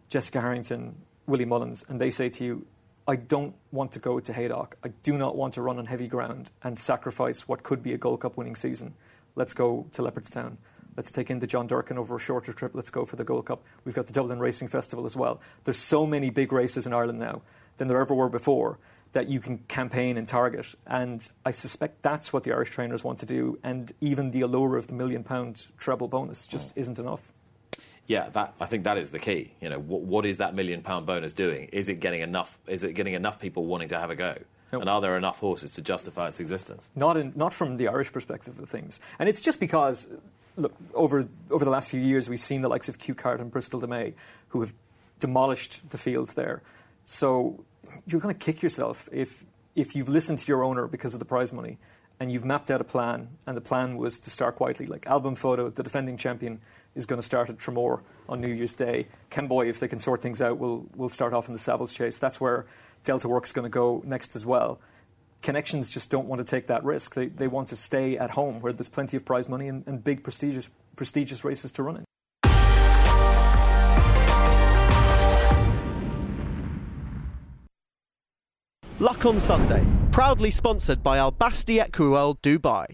[0.09, 0.95] Jessica Harrington,
[1.27, 2.65] Willie Mullins, and they say to you,
[3.07, 4.77] I don't want to go to Haydock.
[4.83, 7.97] I do not want to run on heavy ground and sacrifice what could be a
[7.97, 8.93] Gold Cup winning season.
[9.35, 10.57] Let's go to Leopardstown.
[10.95, 12.71] Let's take in the John Durkan over a shorter trip.
[12.73, 13.63] Let's go for the Gold Cup.
[13.83, 15.41] We've got the Dublin Racing Festival as well.
[15.63, 17.41] There's so many big races in Ireland now
[17.77, 18.77] than there ever were before
[19.13, 20.65] that you can campaign and target.
[20.85, 23.59] And I suspect that's what the Irish trainers want to do.
[23.63, 26.81] And even the allure of the million pound treble bonus just mm.
[26.81, 27.21] isn't enough.
[28.07, 29.53] Yeah, that, I think that is the key.
[29.61, 31.69] You know, what, what is that million pound bonus doing?
[31.71, 32.57] Is it getting enough?
[32.67, 34.37] Is it getting enough people wanting to have a go?
[34.71, 34.81] Nope.
[34.81, 36.89] And are there enough horses to justify its existence?
[36.95, 38.99] not in, not from the Irish perspective of things.
[39.19, 40.07] And it's just because,
[40.55, 43.51] look, over over the last few years, we've seen the likes of Cue Card and
[43.51, 44.13] Bristol De Mai,
[44.49, 44.73] who have
[45.19, 46.63] demolished the fields there.
[47.05, 47.65] So
[48.05, 49.29] you're going to kick yourself if
[49.75, 51.77] if you've listened to your owner because of the prize money,
[52.19, 54.85] and you've mapped out a plan, and the plan was to start quietly.
[54.85, 56.59] Like Al Boum Photo, the defending champion,
[56.93, 59.07] is going to start at Tramore on New Year's Day.
[59.31, 62.19] Kemboy, if they can sort things out, will will start off in the Savills Chase.
[62.19, 62.67] That's where
[63.05, 64.79] Delta Works going to go next as well.
[65.41, 67.15] Connections just don't want to take that risk.
[67.15, 70.03] They, they want to stay at home where there's plenty of prize money and, and
[70.03, 72.05] big prestigious prestigious races to run in.
[79.01, 82.85] Luck on Sunday, proudly sponsored by Al Basti Equiworld Dubai.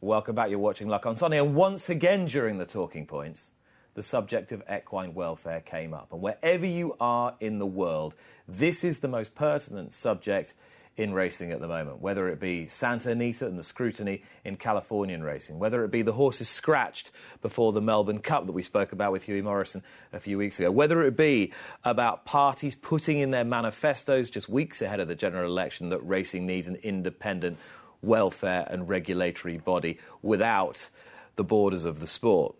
[0.00, 0.50] Welcome back.
[0.50, 3.50] You're watching Luck on Sunday, and once again during the talking points,
[3.94, 6.12] the subject of equine welfare came up.
[6.12, 8.16] And wherever you are in the world,
[8.48, 10.54] this is the most pertinent subject
[10.96, 12.00] in racing at the moment.
[12.00, 16.12] Whether it be Santa Anita and the scrutiny in Californian racing, whether it be the
[16.12, 17.10] horses scratched
[17.42, 19.82] before the Melbourne Cup that we spoke about with Hughie Morrison
[20.12, 24.80] a few weeks ago, whether it be about parties putting in their manifestos just weeks
[24.82, 27.58] ahead of the general election that racing needs an independent
[28.00, 30.88] welfare and regulatory body without
[31.36, 32.54] the borders of the sport.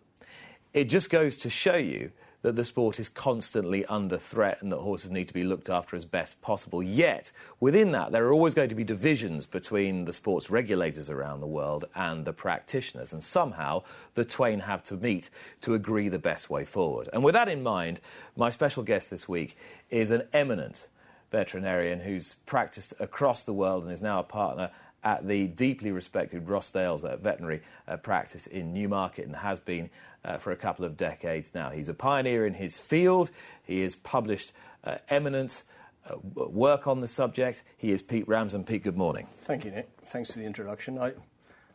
[0.72, 2.10] It just goes to show you
[2.44, 5.96] that the sport is constantly under threat and that horses need to be looked after
[5.96, 6.82] as best possible.
[6.82, 11.40] Yet, within that, there are always going to be divisions between the sports regulators around
[11.40, 13.14] the world and the practitioners.
[13.14, 13.82] And somehow,
[14.14, 15.30] the twain have to meet
[15.62, 17.08] to agree the best way forward.
[17.14, 17.98] And with that in mind,
[18.36, 19.56] my special guest this week
[19.88, 20.86] is an eminent
[21.32, 24.70] veterinarian who's practiced across the world and is now a partner
[25.02, 29.88] at the deeply respected Rossdales veterinary uh, practice in Newmarket and has been
[30.24, 31.70] uh, for a couple of decades now.
[31.70, 33.30] He's a pioneer in his field.
[33.64, 34.52] He has published
[34.84, 35.62] uh, eminent
[36.08, 37.62] uh, work on the subject.
[37.76, 38.64] He is Pete Ramzan.
[38.64, 39.26] Pete, good morning.
[39.46, 39.88] Thank you, Nick.
[40.12, 40.98] Thanks for the introduction.
[40.98, 41.12] I,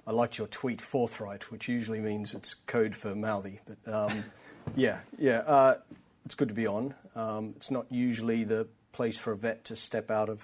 [0.05, 3.59] I liked your tweet forthright, which usually means it's code for mouthy.
[3.65, 4.25] But um,
[4.75, 5.77] yeah, yeah, uh,
[6.25, 6.93] it's good to be on.
[7.15, 10.41] Um, it's not usually the place for a vet to step out of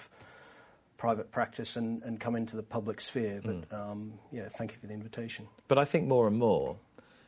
[0.98, 3.42] private practice and, and come into the public sphere.
[3.44, 5.48] But um, yeah, thank you for the invitation.
[5.68, 6.78] But I think more and more,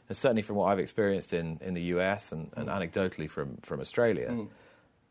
[0.09, 3.79] and certainly from what I've experienced in, in the US and, and anecdotally from, from
[3.79, 4.47] Australia,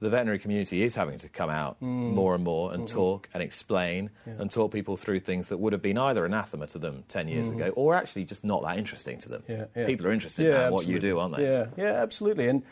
[0.01, 4.11] the veterinary community is having to come out more and more and talk and explain
[4.26, 7.49] and talk people through things that would have been either anathema to them 10 years
[7.49, 9.42] ago or actually just not that interesting to them.
[9.49, 9.86] Yeah, yeah.
[9.86, 11.44] People are interested Yeah, in what you do, aren't they?
[11.44, 12.49] Yeah, yeah, absolutely.
[12.49, 12.62] And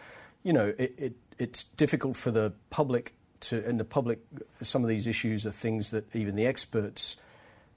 [0.42, 4.20] you know, it, it, it's difficult for the public to, and the public.
[4.62, 7.16] Some of these issues are things that even the experts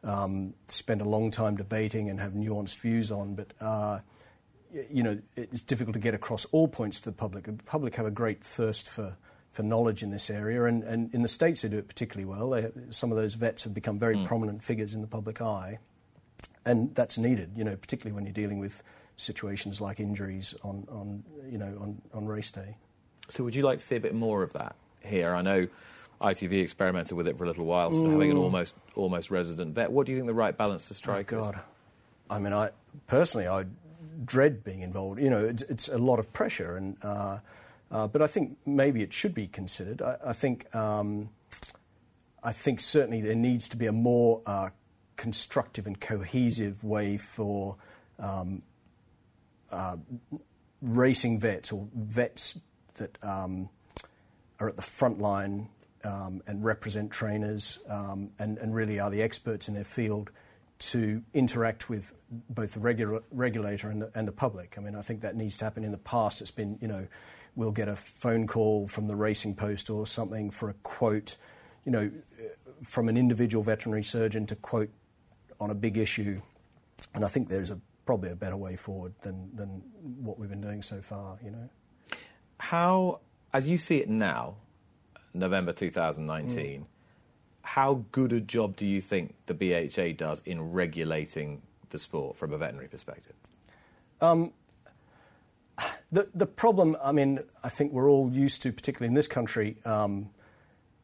[0.03, 3.35] um, spend a long time debating and have nuanced views on.
[3.35, 3.99] But uh,
[4.91, 7.45] you know, it's difficult to get across all points to the public.
[7.45, 9.15] The public have a great thirst for.
[9.53, 12.51] For knowledge in this area, and, and in the states they do it particularly well.
[12.51, 14.25] They, some of those vets have become very hmm.
[14.25, 15.79] prominent figures in the public eye,
[16.63, 18.83] and that's needed, you know, particularly when you're dealing with
[19.15, 22.77] situations like injuries on, on you know, on, on race day.
[23.29, 25.33] So would you like to see a bit more of that here?
[25.33, 25.67] I know
[26.21, 29.75] ITV experimented with it for a little while, sort of having an almost almost resident
[29.75, 29.91] vet.
[29.91, 31.33] What do you think the right balance to strike?
[31.33, 31.59] Oh, God,
[32.29, 32.69] I mean, I
[33.07, 33.65] personally, I
[34.25, 35.19] dread being involved.
[35.19, 37.37] You know, it's, it's a lot of pressure, and uh,
[37.91, 40.01] uh, but I think maybe it should be considered.
[40.01, 41.29] I, I think, um,
[42.43, 44.69] I think certainly there needs to be a more uh,
[45.15, 47.75] constructive and cohesive way for
[48.19, 48.61] um,
[49.71, 49.97] uh,
[50.81, 52.57] racing vets or vets
[52.97, 53.69] that um,
[54.59, 55.69] are at the front line
[56.03, 60.29] um, and represent trainers um, and, and really are the experts in their field
[60.79, 64.75] to interact with both the regula- regulator and the, and the public.
[64.77, 65.83] I mean, I think that needs to happen.
[65.83, 67.07] In the past, it's been, you know,
[67.55, 71.35] we'll get a phone call from the Racing Post or something for a quote,
[71.85, 72.11] you know,
[72.83, 74.89] from an individual veterinary surgeon to quote
[75.59, 76.41] on a big issue.
[77.13, 79.81] And I think there's a, probably a better way forward than, than
[80.21, 81.69] what we've been doing so far, you know.
[82.59, 83.21] How,
[83.53, 84.57] as you see it now,
[85.33, 86.85] November 2019, mm.
[87.67, 92.53] How good a job do you think the BHA does in regulating the sport from
[92.53, 93.33] a veterinary perspective?
[94.21, 94.53] Um,
[96.13, 99.75] the the problem, I mean, I think we're all used to, particularly in this country,
[99.83, 100.29] um,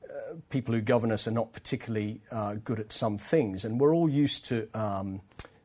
[0.05, 3.93] uh, people who govern us are not particularly uh, good at some things, and we're
[3.93, 5.20] all used to um,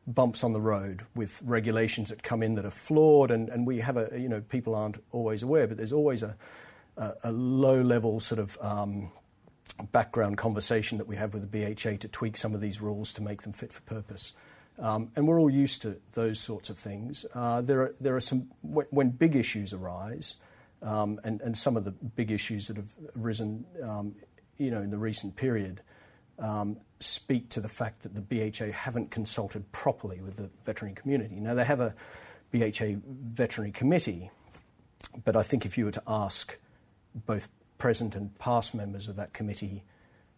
[0.05, 3.79] bumps on the road with regulations that come in that are flawed, and, and we
[3.79, 6.35] have a you know people aren't always aware, but there's always a
[6.97, 9.09] a, a low level sort of um,
[9.91, 13.21] background conversation that we have with the BHA to tweak some of these rules to
[13.21, 14.33] make them fit for purpose.
[14.77, 17.25] Um, and we're all used to those sorts of things.
[17.33, 20.35] Uh, there, are, there are some, when big issues arise,
[20.81, 24.15] um, and, and some of the big issues that have risen, um,
[24.57, 25.81] you know, in the recent period,
[26.39, 31.35] um, speak to the fact that the BHA haven't consulted properly with the veterinary community.
[31.35, 31.93] Now, they have a
[32.51, 34.31] BHA veterinary committee,
[35.25, 36.57] but I think if you were to ask
[37.13, 37.49] both
[37.79, 39.83] present and past members of that committee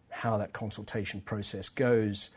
[0.08, 2.30] how that consultation process goes,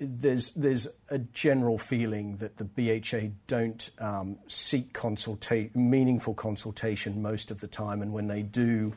[0.00, 7.50] there's there's a general feeling that the BHA don't um, seek consulta- meaningful consultation most
[7.50, 8.94] of the time, and when they do,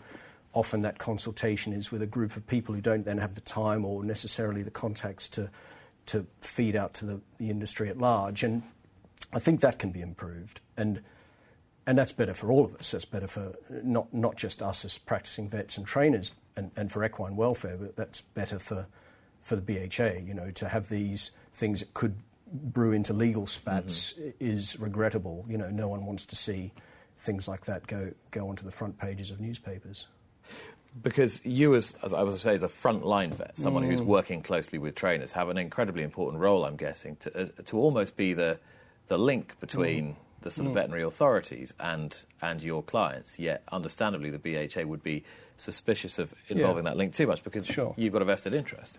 [0.54, 3.84] often that consultation is with a group of people who don't then have the time
[3.84, 5.50] or necessarily the contacts to
[6.06, 8.44] to feed out to the, the industry at large.
[8.44, 8.64] And
[9.34, 11.02] I think that can be improved, and
[11.86, 12.92] and that's better for all of us.
[12.92, 17.04] That's better for not not just us as practicing vets and trainers, and, and for
[17.04, 18.88] equine welfare, but that's better for
[19.42, 20.26] for the BHA.
[20.26, 22.16] You know, to have these things that could
[22.52, 24.30] brew into legal spats mm-hmm.
[24.40, 25.46] is regrettable.
[25.50, 26.72] You know, no one wants to see
[27.20, 30.08] things like that go go onto the front pages of newspapers.
[31.02, 33.88] Because you, as, as I was say, as a frontline vet, someone mm.
[33.88, 36.66] who's working closely with trainers, have an incredibly important role.
[36.66, 38.60] I'm guessing to uh, to almost be the
[39.08, 40.16] the link between mm.
[40.44, 40.76] The sort of mm.
[40.76, 43.40] veterinary authorities and and your clients.
[43.40, 45.24] Yet, understandably, the BHA would be
[45.58, 46.92] suspicious of involving yeah.
[46.92, 47.94] that link too much because sure.
[47.98, 48.98] you've got a vested interest.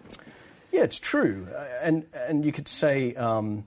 [0.72, 3.64] Yeah, it's true, uh, and and you could say um,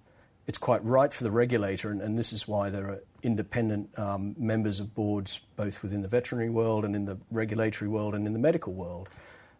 [0.47, 4.35] it's quite right for the regulator, and, and, this is why there are independent um,
[4.37, 8.33] members of boards both within the veterinary world and in the regulatory world and in
[8.33, 9.09] the medical world.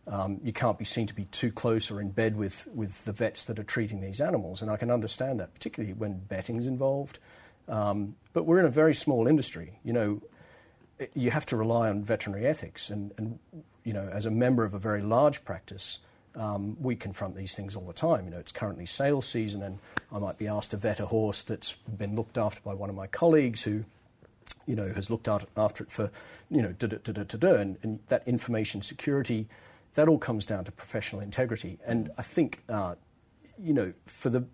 [0.07, 3.11] Um, you can't be seen to be too close or in bed with, with the
[3.11, 7.19] vets that are treating these animals, and I can understand that, particularly when betting's involved.
[7.67, 9.79] Um, but we're in a very small industry.
[9.83, 10.21] You know,
[11.13, 12.89] you have to rely on veterinary ethics.
[12.89, 13.39] And, and
[13.83, 15.99] you know, as a member of a very large practice,
[16.35, 18.25] um, we confront these things all the time.
[18.25, 19.79] You know, it's currently sales season, and
[20.11, 22.95] I might be asked to vet a horse that's been looked after by one of
[22.95, 23.83] my colleagues who,
[24.65, 26.11] you know, has looked after it for,
[26.49, 29.47] you know, da da da da da, and, and that information security,
[29.95, 31.79] that all comes down to professional integrity.
[31.85, 32.95] And I think, uh,
[33.57, 34.45] you know, for the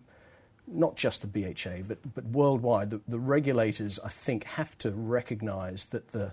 [0.68, 5.86] not just the BHA, but, but worldwide, the, the regulators, I think, have to recognize
[5.92, 6.32] that the,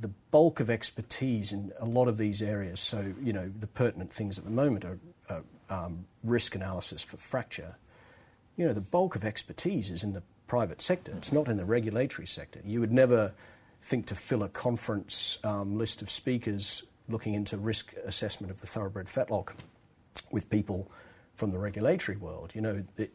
[0.00, 4.12] the bulk of expertise in a lot of these areas, so, you know, the pertinent
[4.12, 4.98] things at the moment are,
[5.30, 7.76] are um, risk analysis for fracture.
[8.56, 11.12] You know, the bulk of expertise is in the private sector.
[11.16, 12.60] It's not in the regulatory sector.
[12.64, 13.32] You would never
[13.82, 18.66] think to fill a conference um, list of speakers looking into risk assessment of the
[18.66, 19.48] thoroughbred fetlock
[20.30, 20.90] with people
[21.36, 22.52] from the regulatory world.
[22.54, 23.08] You know, the,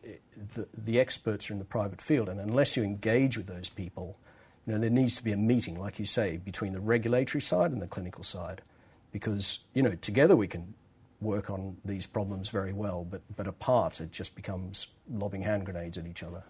[0.55, 4.17] the, the, experts are in the private field, and unless you engage with those people,
[4.65, 7.71] you know, there needs to be a meeting, like you say, between the regulatory side
[7.71, 8.61] and the clinical side,
[9.11, 10.73] because you know, together we can
[11.21, 15.97] work on these problems very well, but but apart, it just becomes lobbing hand grenades
[15.97, 16.43] at each other,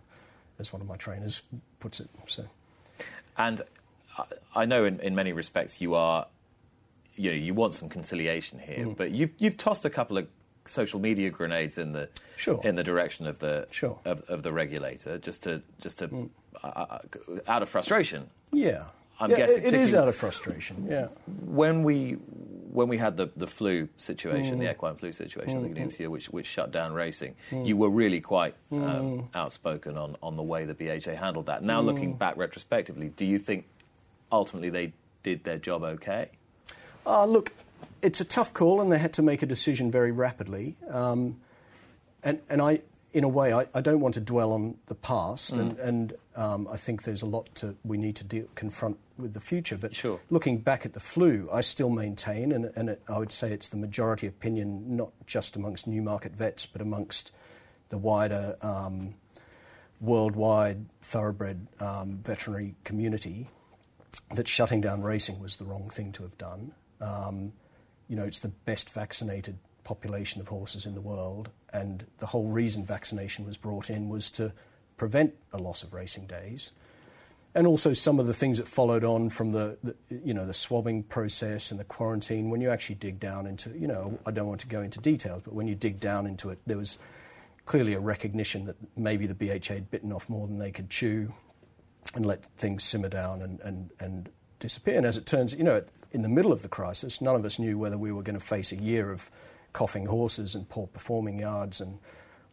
[0.58, 1.42] as one of my trainers
[1.80, 2.10] puts it.
[2.28, 2.46] So,
[3.38, 3.62] and
[4.56, 6.28] I know in, in many respects you are
[7.16, 8.98] you know, you want some conciliation here, mm.
[8.98, 10.28] but you've you've tossed a couple of
[10.68, 12.60] social media grenades in the sure.
[12.64, 14.00] in the direction of the sure.
[14.06, 16.30] of, of, the regulator, just to just to mm.
[16.64, 17.00] uh, uh
[17.48, 18.30] out of frustration.
[18.52, 18.86] Yeah,
[19.20, 20.88] I'm yeah, guessing it is out of frustration.
[20.90, 21.08] Yeah,
[21.46, 22.18] when we
[22.72, 24.60] when we had the, the flu situation, mm.
[24.60, 25.58] the equine flu situation mm.
[25.58, 27.68] at the beginning of the year, which which shut down racing, mm.
[27.68, 29.28] you were really quite um, mm.
[29.34, 31.64] outspoken on on the way the BHA handled that.
[31.64, 32.20] Now, looking mm.
[32.20, 33.66] back retrospectively, do you think
[34.32, 34.94] ultimately they
[35.24, 36.30] did their job okay?
[37.06, 37.52] Uh, look,
[38.02, 40.78] it's a tough call, and they had to make a decision very rapidly.
[40.90, 41.40] Um,
[42.24, 42.82] and, and I,
[43.14, 45.60] in a way, I, I, don't want to dwell on the past, mm.
[45.60, 49.34] and, and um, I think there's a lot to, we need to deal, confront with
[49.34, 49.78] the future.
[49.78, 50.20] But sure.
[50.30, 53.70] looking back at the flu, I still maintain, and, and it, I would say it's
[53.70, 57.32] the majority opinion, not just amongst Newmarket vets, but amongst
[57.90, 59.16] the wider um,
[60.00, 63.50] worldwide thoroughbred um, veterinary community,
[64.36, 66.72] that shutting down racing was the wrong thing to have done.
[67.02, 67.54] Um,
[68.10, 72.48] you know, it's the best vaccinated population of horses in the world, and the whole
[72.48, 74.52] reason vaccination was brought in was to
[74.98, 76.72] prevent a loss of racing days.
[77.56, 80.54] And also some of the things that followed on from the, the, you know, the
[80.54, 82.52] swabbing process and the quarantine.
[82.52, 85.42] When you actually dig down into, you know, I don't want to go into details,
[85.44, 87.00] but when you dig down into it, there was
[87.66, 91.34] clearly a recognition that maybe the BHA had bitten off more than they could chew,
[92.14, 94.30] and let things simmer down and, and, and
[94.60, 94.98] disappear.
[94.98, 95.82] And as it turns, you know,
[96.12, 98.46] in the middle of the crisis, none of us knew whether we were going to
[98.46, 99.30] face a year of
[99.74, 102.00] coughing horses and poor performing yards and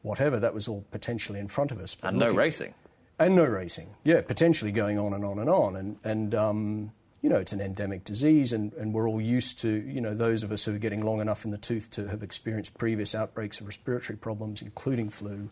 [0.02, 0.38] whatever.
[0.40, 1.94] That was all potentially in front of us.
[1.94, 2.74] But and no racing.
[3.18, 3.88] And no racing.
[4.04, 5.76] Yeah, potentially going on and on and on.
[5.76, 6.92] And, and um,
[7.22, 10.42] you know, it's an endemic disease, and, and we're all used to, you know, those
[10.42, 13.60] of us who are getting long enough in the tooth to have experienced previous outbreaks
[13.60, 15.50] of respiratory problems, including flu,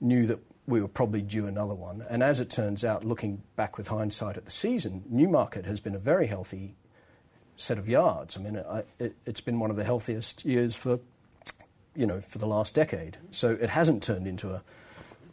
[0.00, 2.04] knew that we were probably due another one.
[2.08, 5.94] And as it turns out, looking back with hindsight at the season, Newmarket has been
[5.94, 6.74] a very healthy
[7.60, 8.36] set of yards.
[8.36, 10.98] I mean, it, it, it's been one of the healthiest years for,
[11.94, 13.18] you know, for the last decade.
[13.30, 14.62] So it hasn't turned into a,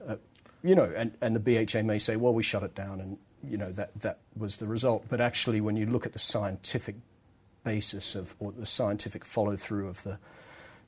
[0.07, 0.17] a
[0.63, 3.57] you know, and, and the BHA may say, well, we shut it down and, you
[3.57, 5.05] know, that, that was the result.
[5.09, 6.95] But actually, when you look at the scientific
[7.63, 10.17] basis of, or the scientific follow through of the,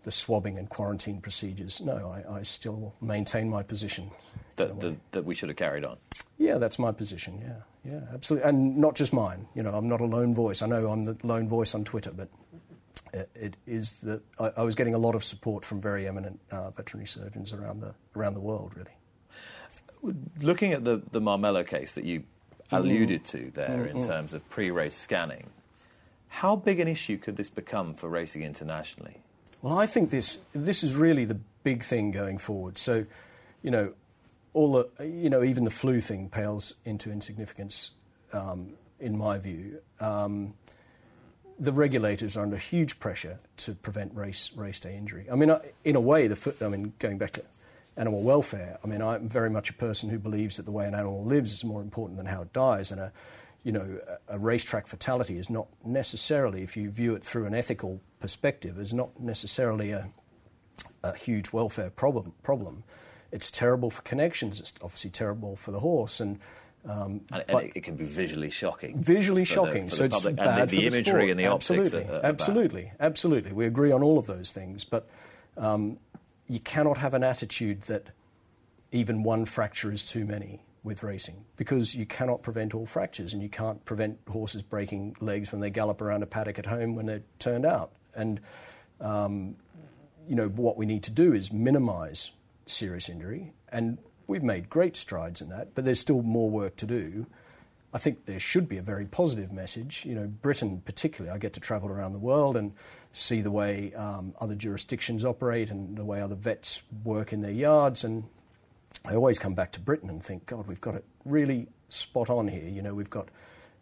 [0.09, 4.09] the swabbing and quarantine procedures, no, I, I still maintain my position.
[4.55, 5.97] That, that, that, we should have carried on?
[6.39, 7.91] Yeah, that's my position, yeah.
[7.91, 8.49] Yeah, absolutely.
[8.49, 9.45] And not just mine.
[9.53, 10.63] You know, I'm not a lone voice.
[10.63, 12.27] I know I'm the lone voice on Twitter, but
[13.13, 16.39] it, it is that I, I, was getting a lot of support from very eminent
[16.51, 20.17] uh, veterinary surgeons around the, around the world, really.
[20.41, 22.23] Looking at the, the Marmelo case that you
[22.71, 23.29] alluded mm.
[23.29, 23.99] to there mm-hmm.
[23.99, 25.51] in terms of pre race scanning,
[26.29, 29.21] how big an issue could this become for racing internationally?
[29.61, 32.77] Well, I think this this is really the big thing going forward.
[32.77, 33.05] So,
[33.61, 33.93] you know,
[34.53, 37.91] all the you know even the flu thing pales into insignificance
[38.31, 39.79] um, in my view.
[39.99, 40.53] Um,
[41.61, 45.27] the regulators are under huge pressure to prevent race race day injury.
[45.29, 45.53] I mean,
[45.83, 46.61] in a way, the foot.
[46.61, 47.43] I mean, going back to
[47.97, 48.79] animal welfare.
[48.81, 51.51] I mean, I'm very much a person who believes that the way an animal lives
[51.51, 53.11] is more important than how it dies, and a
[53.63, 53.99] you know,
[54.29, 58.93] a racetrack fatality is not necessarily, if you view it through an ethical perspective, is
[58.93, 60.09] not necessarily a,
[61.03, 62.33] a huge welfare problem.
[62.43, 62.83] Problem.
[63.31, 64.59] It's terrible for connections.
[64.59, 66.39] It's obviously terrible for the horse, and
[66.87, 69.01] um, and, and it can be visually shocking.
[69.03, 69.87] Visually shocking.
[69.87, 72.09] The, so it's bad and the, the for imagery the and the absolutely, optics.
[72.09, 72.95] Are, are absolutely, bad.
[72.99, 73.51] absolutely.
[73.51, 75.07] We agree on all of those things, but
[75.57, 75.97] um,
[76.47, 78.07] you cannot have an attitude that
[78.91, 83.43] even one fracture is too many with racing because you cannot prevent all fractures and
[83.43, 87.05] you can't prevent horses breaking legs when they gallop around a paddock at home when
[87.05, 87.91] they're turned out.
[88.15, 88.39] And,
[88.99, 89.55] um,
[90.27, 92.31] you know, what we need to do is minimize
[92.65, 93.53] serious injury.
[93.69, 93.97] And
[94.27, 97.25] we've made great strides in that, but there's still more work to do.
[97.91, 100.03] I think there should be a very positive message.
[100.05, 102.73] You know, Britain particularly, I get to travel around the world and
[103.13, 107.51] see the way um, other jurisdictions operate and the way other vets work in their
[107.51, 108.03] yards.
[108.03, 108.25] And
[109.03, 112.47] I always come back to Britain and think, God, we've got it really spot on
[112.47, 112.67] here.
[112.67, 113.29] You know, we've got,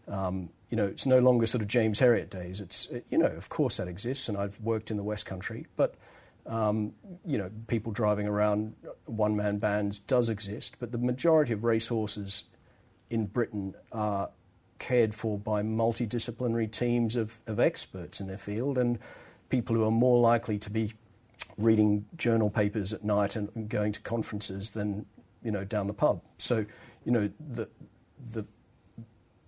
[0.07, 2.59] um, you know, it's no longer sort of James Herriot days.
[2.61, 5.67] It's, it, you know, of course that exists, and I've worked in the West Country,
[5.75, 5.95] but,
[6.45, 6.93] um,
[7.25, 12.43] you know, people driving around one man bands does exist, but the majority of racehorses
[13.09, 14.29] in Britain are
[14.79, 18.99] cared for by multidisciplinary teams of, of experts in their field and
[19.49, 20.93] people who are more likely to be
[21.57, 25.05] reading journal papers at night and going to conferences than
[25.43, 26.21] you know down the pub.
[26.37, 26.65] So
[27.05, 27.67] you know the
[28.33, 28.45] the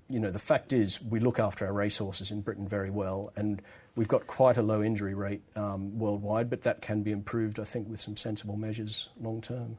[0.09, 3.61] you know the fact is we look after our racehorses in Britain very well, and
[3.95, 7.63] we've got quite a low injury rate um, worldwide, but that can be improved, I
[7.63, 9.77] think, with some sensible measures long term.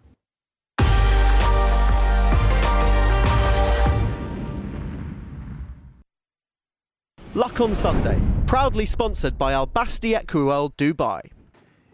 [7.35, 11.31] Luck on Sunday, proudly sponsored by Al Basti Equiworld Dubai.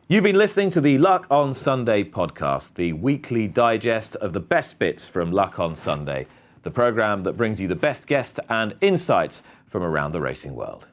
[0.08, 4.78] You've been listening to the Luck on Sunday podcast, the weekly digest of the best
[4.78, 6.26] bits from Luck on Sunday,
[6.66, 10.88] the programme that brings you the best guests and insights from around the racing world.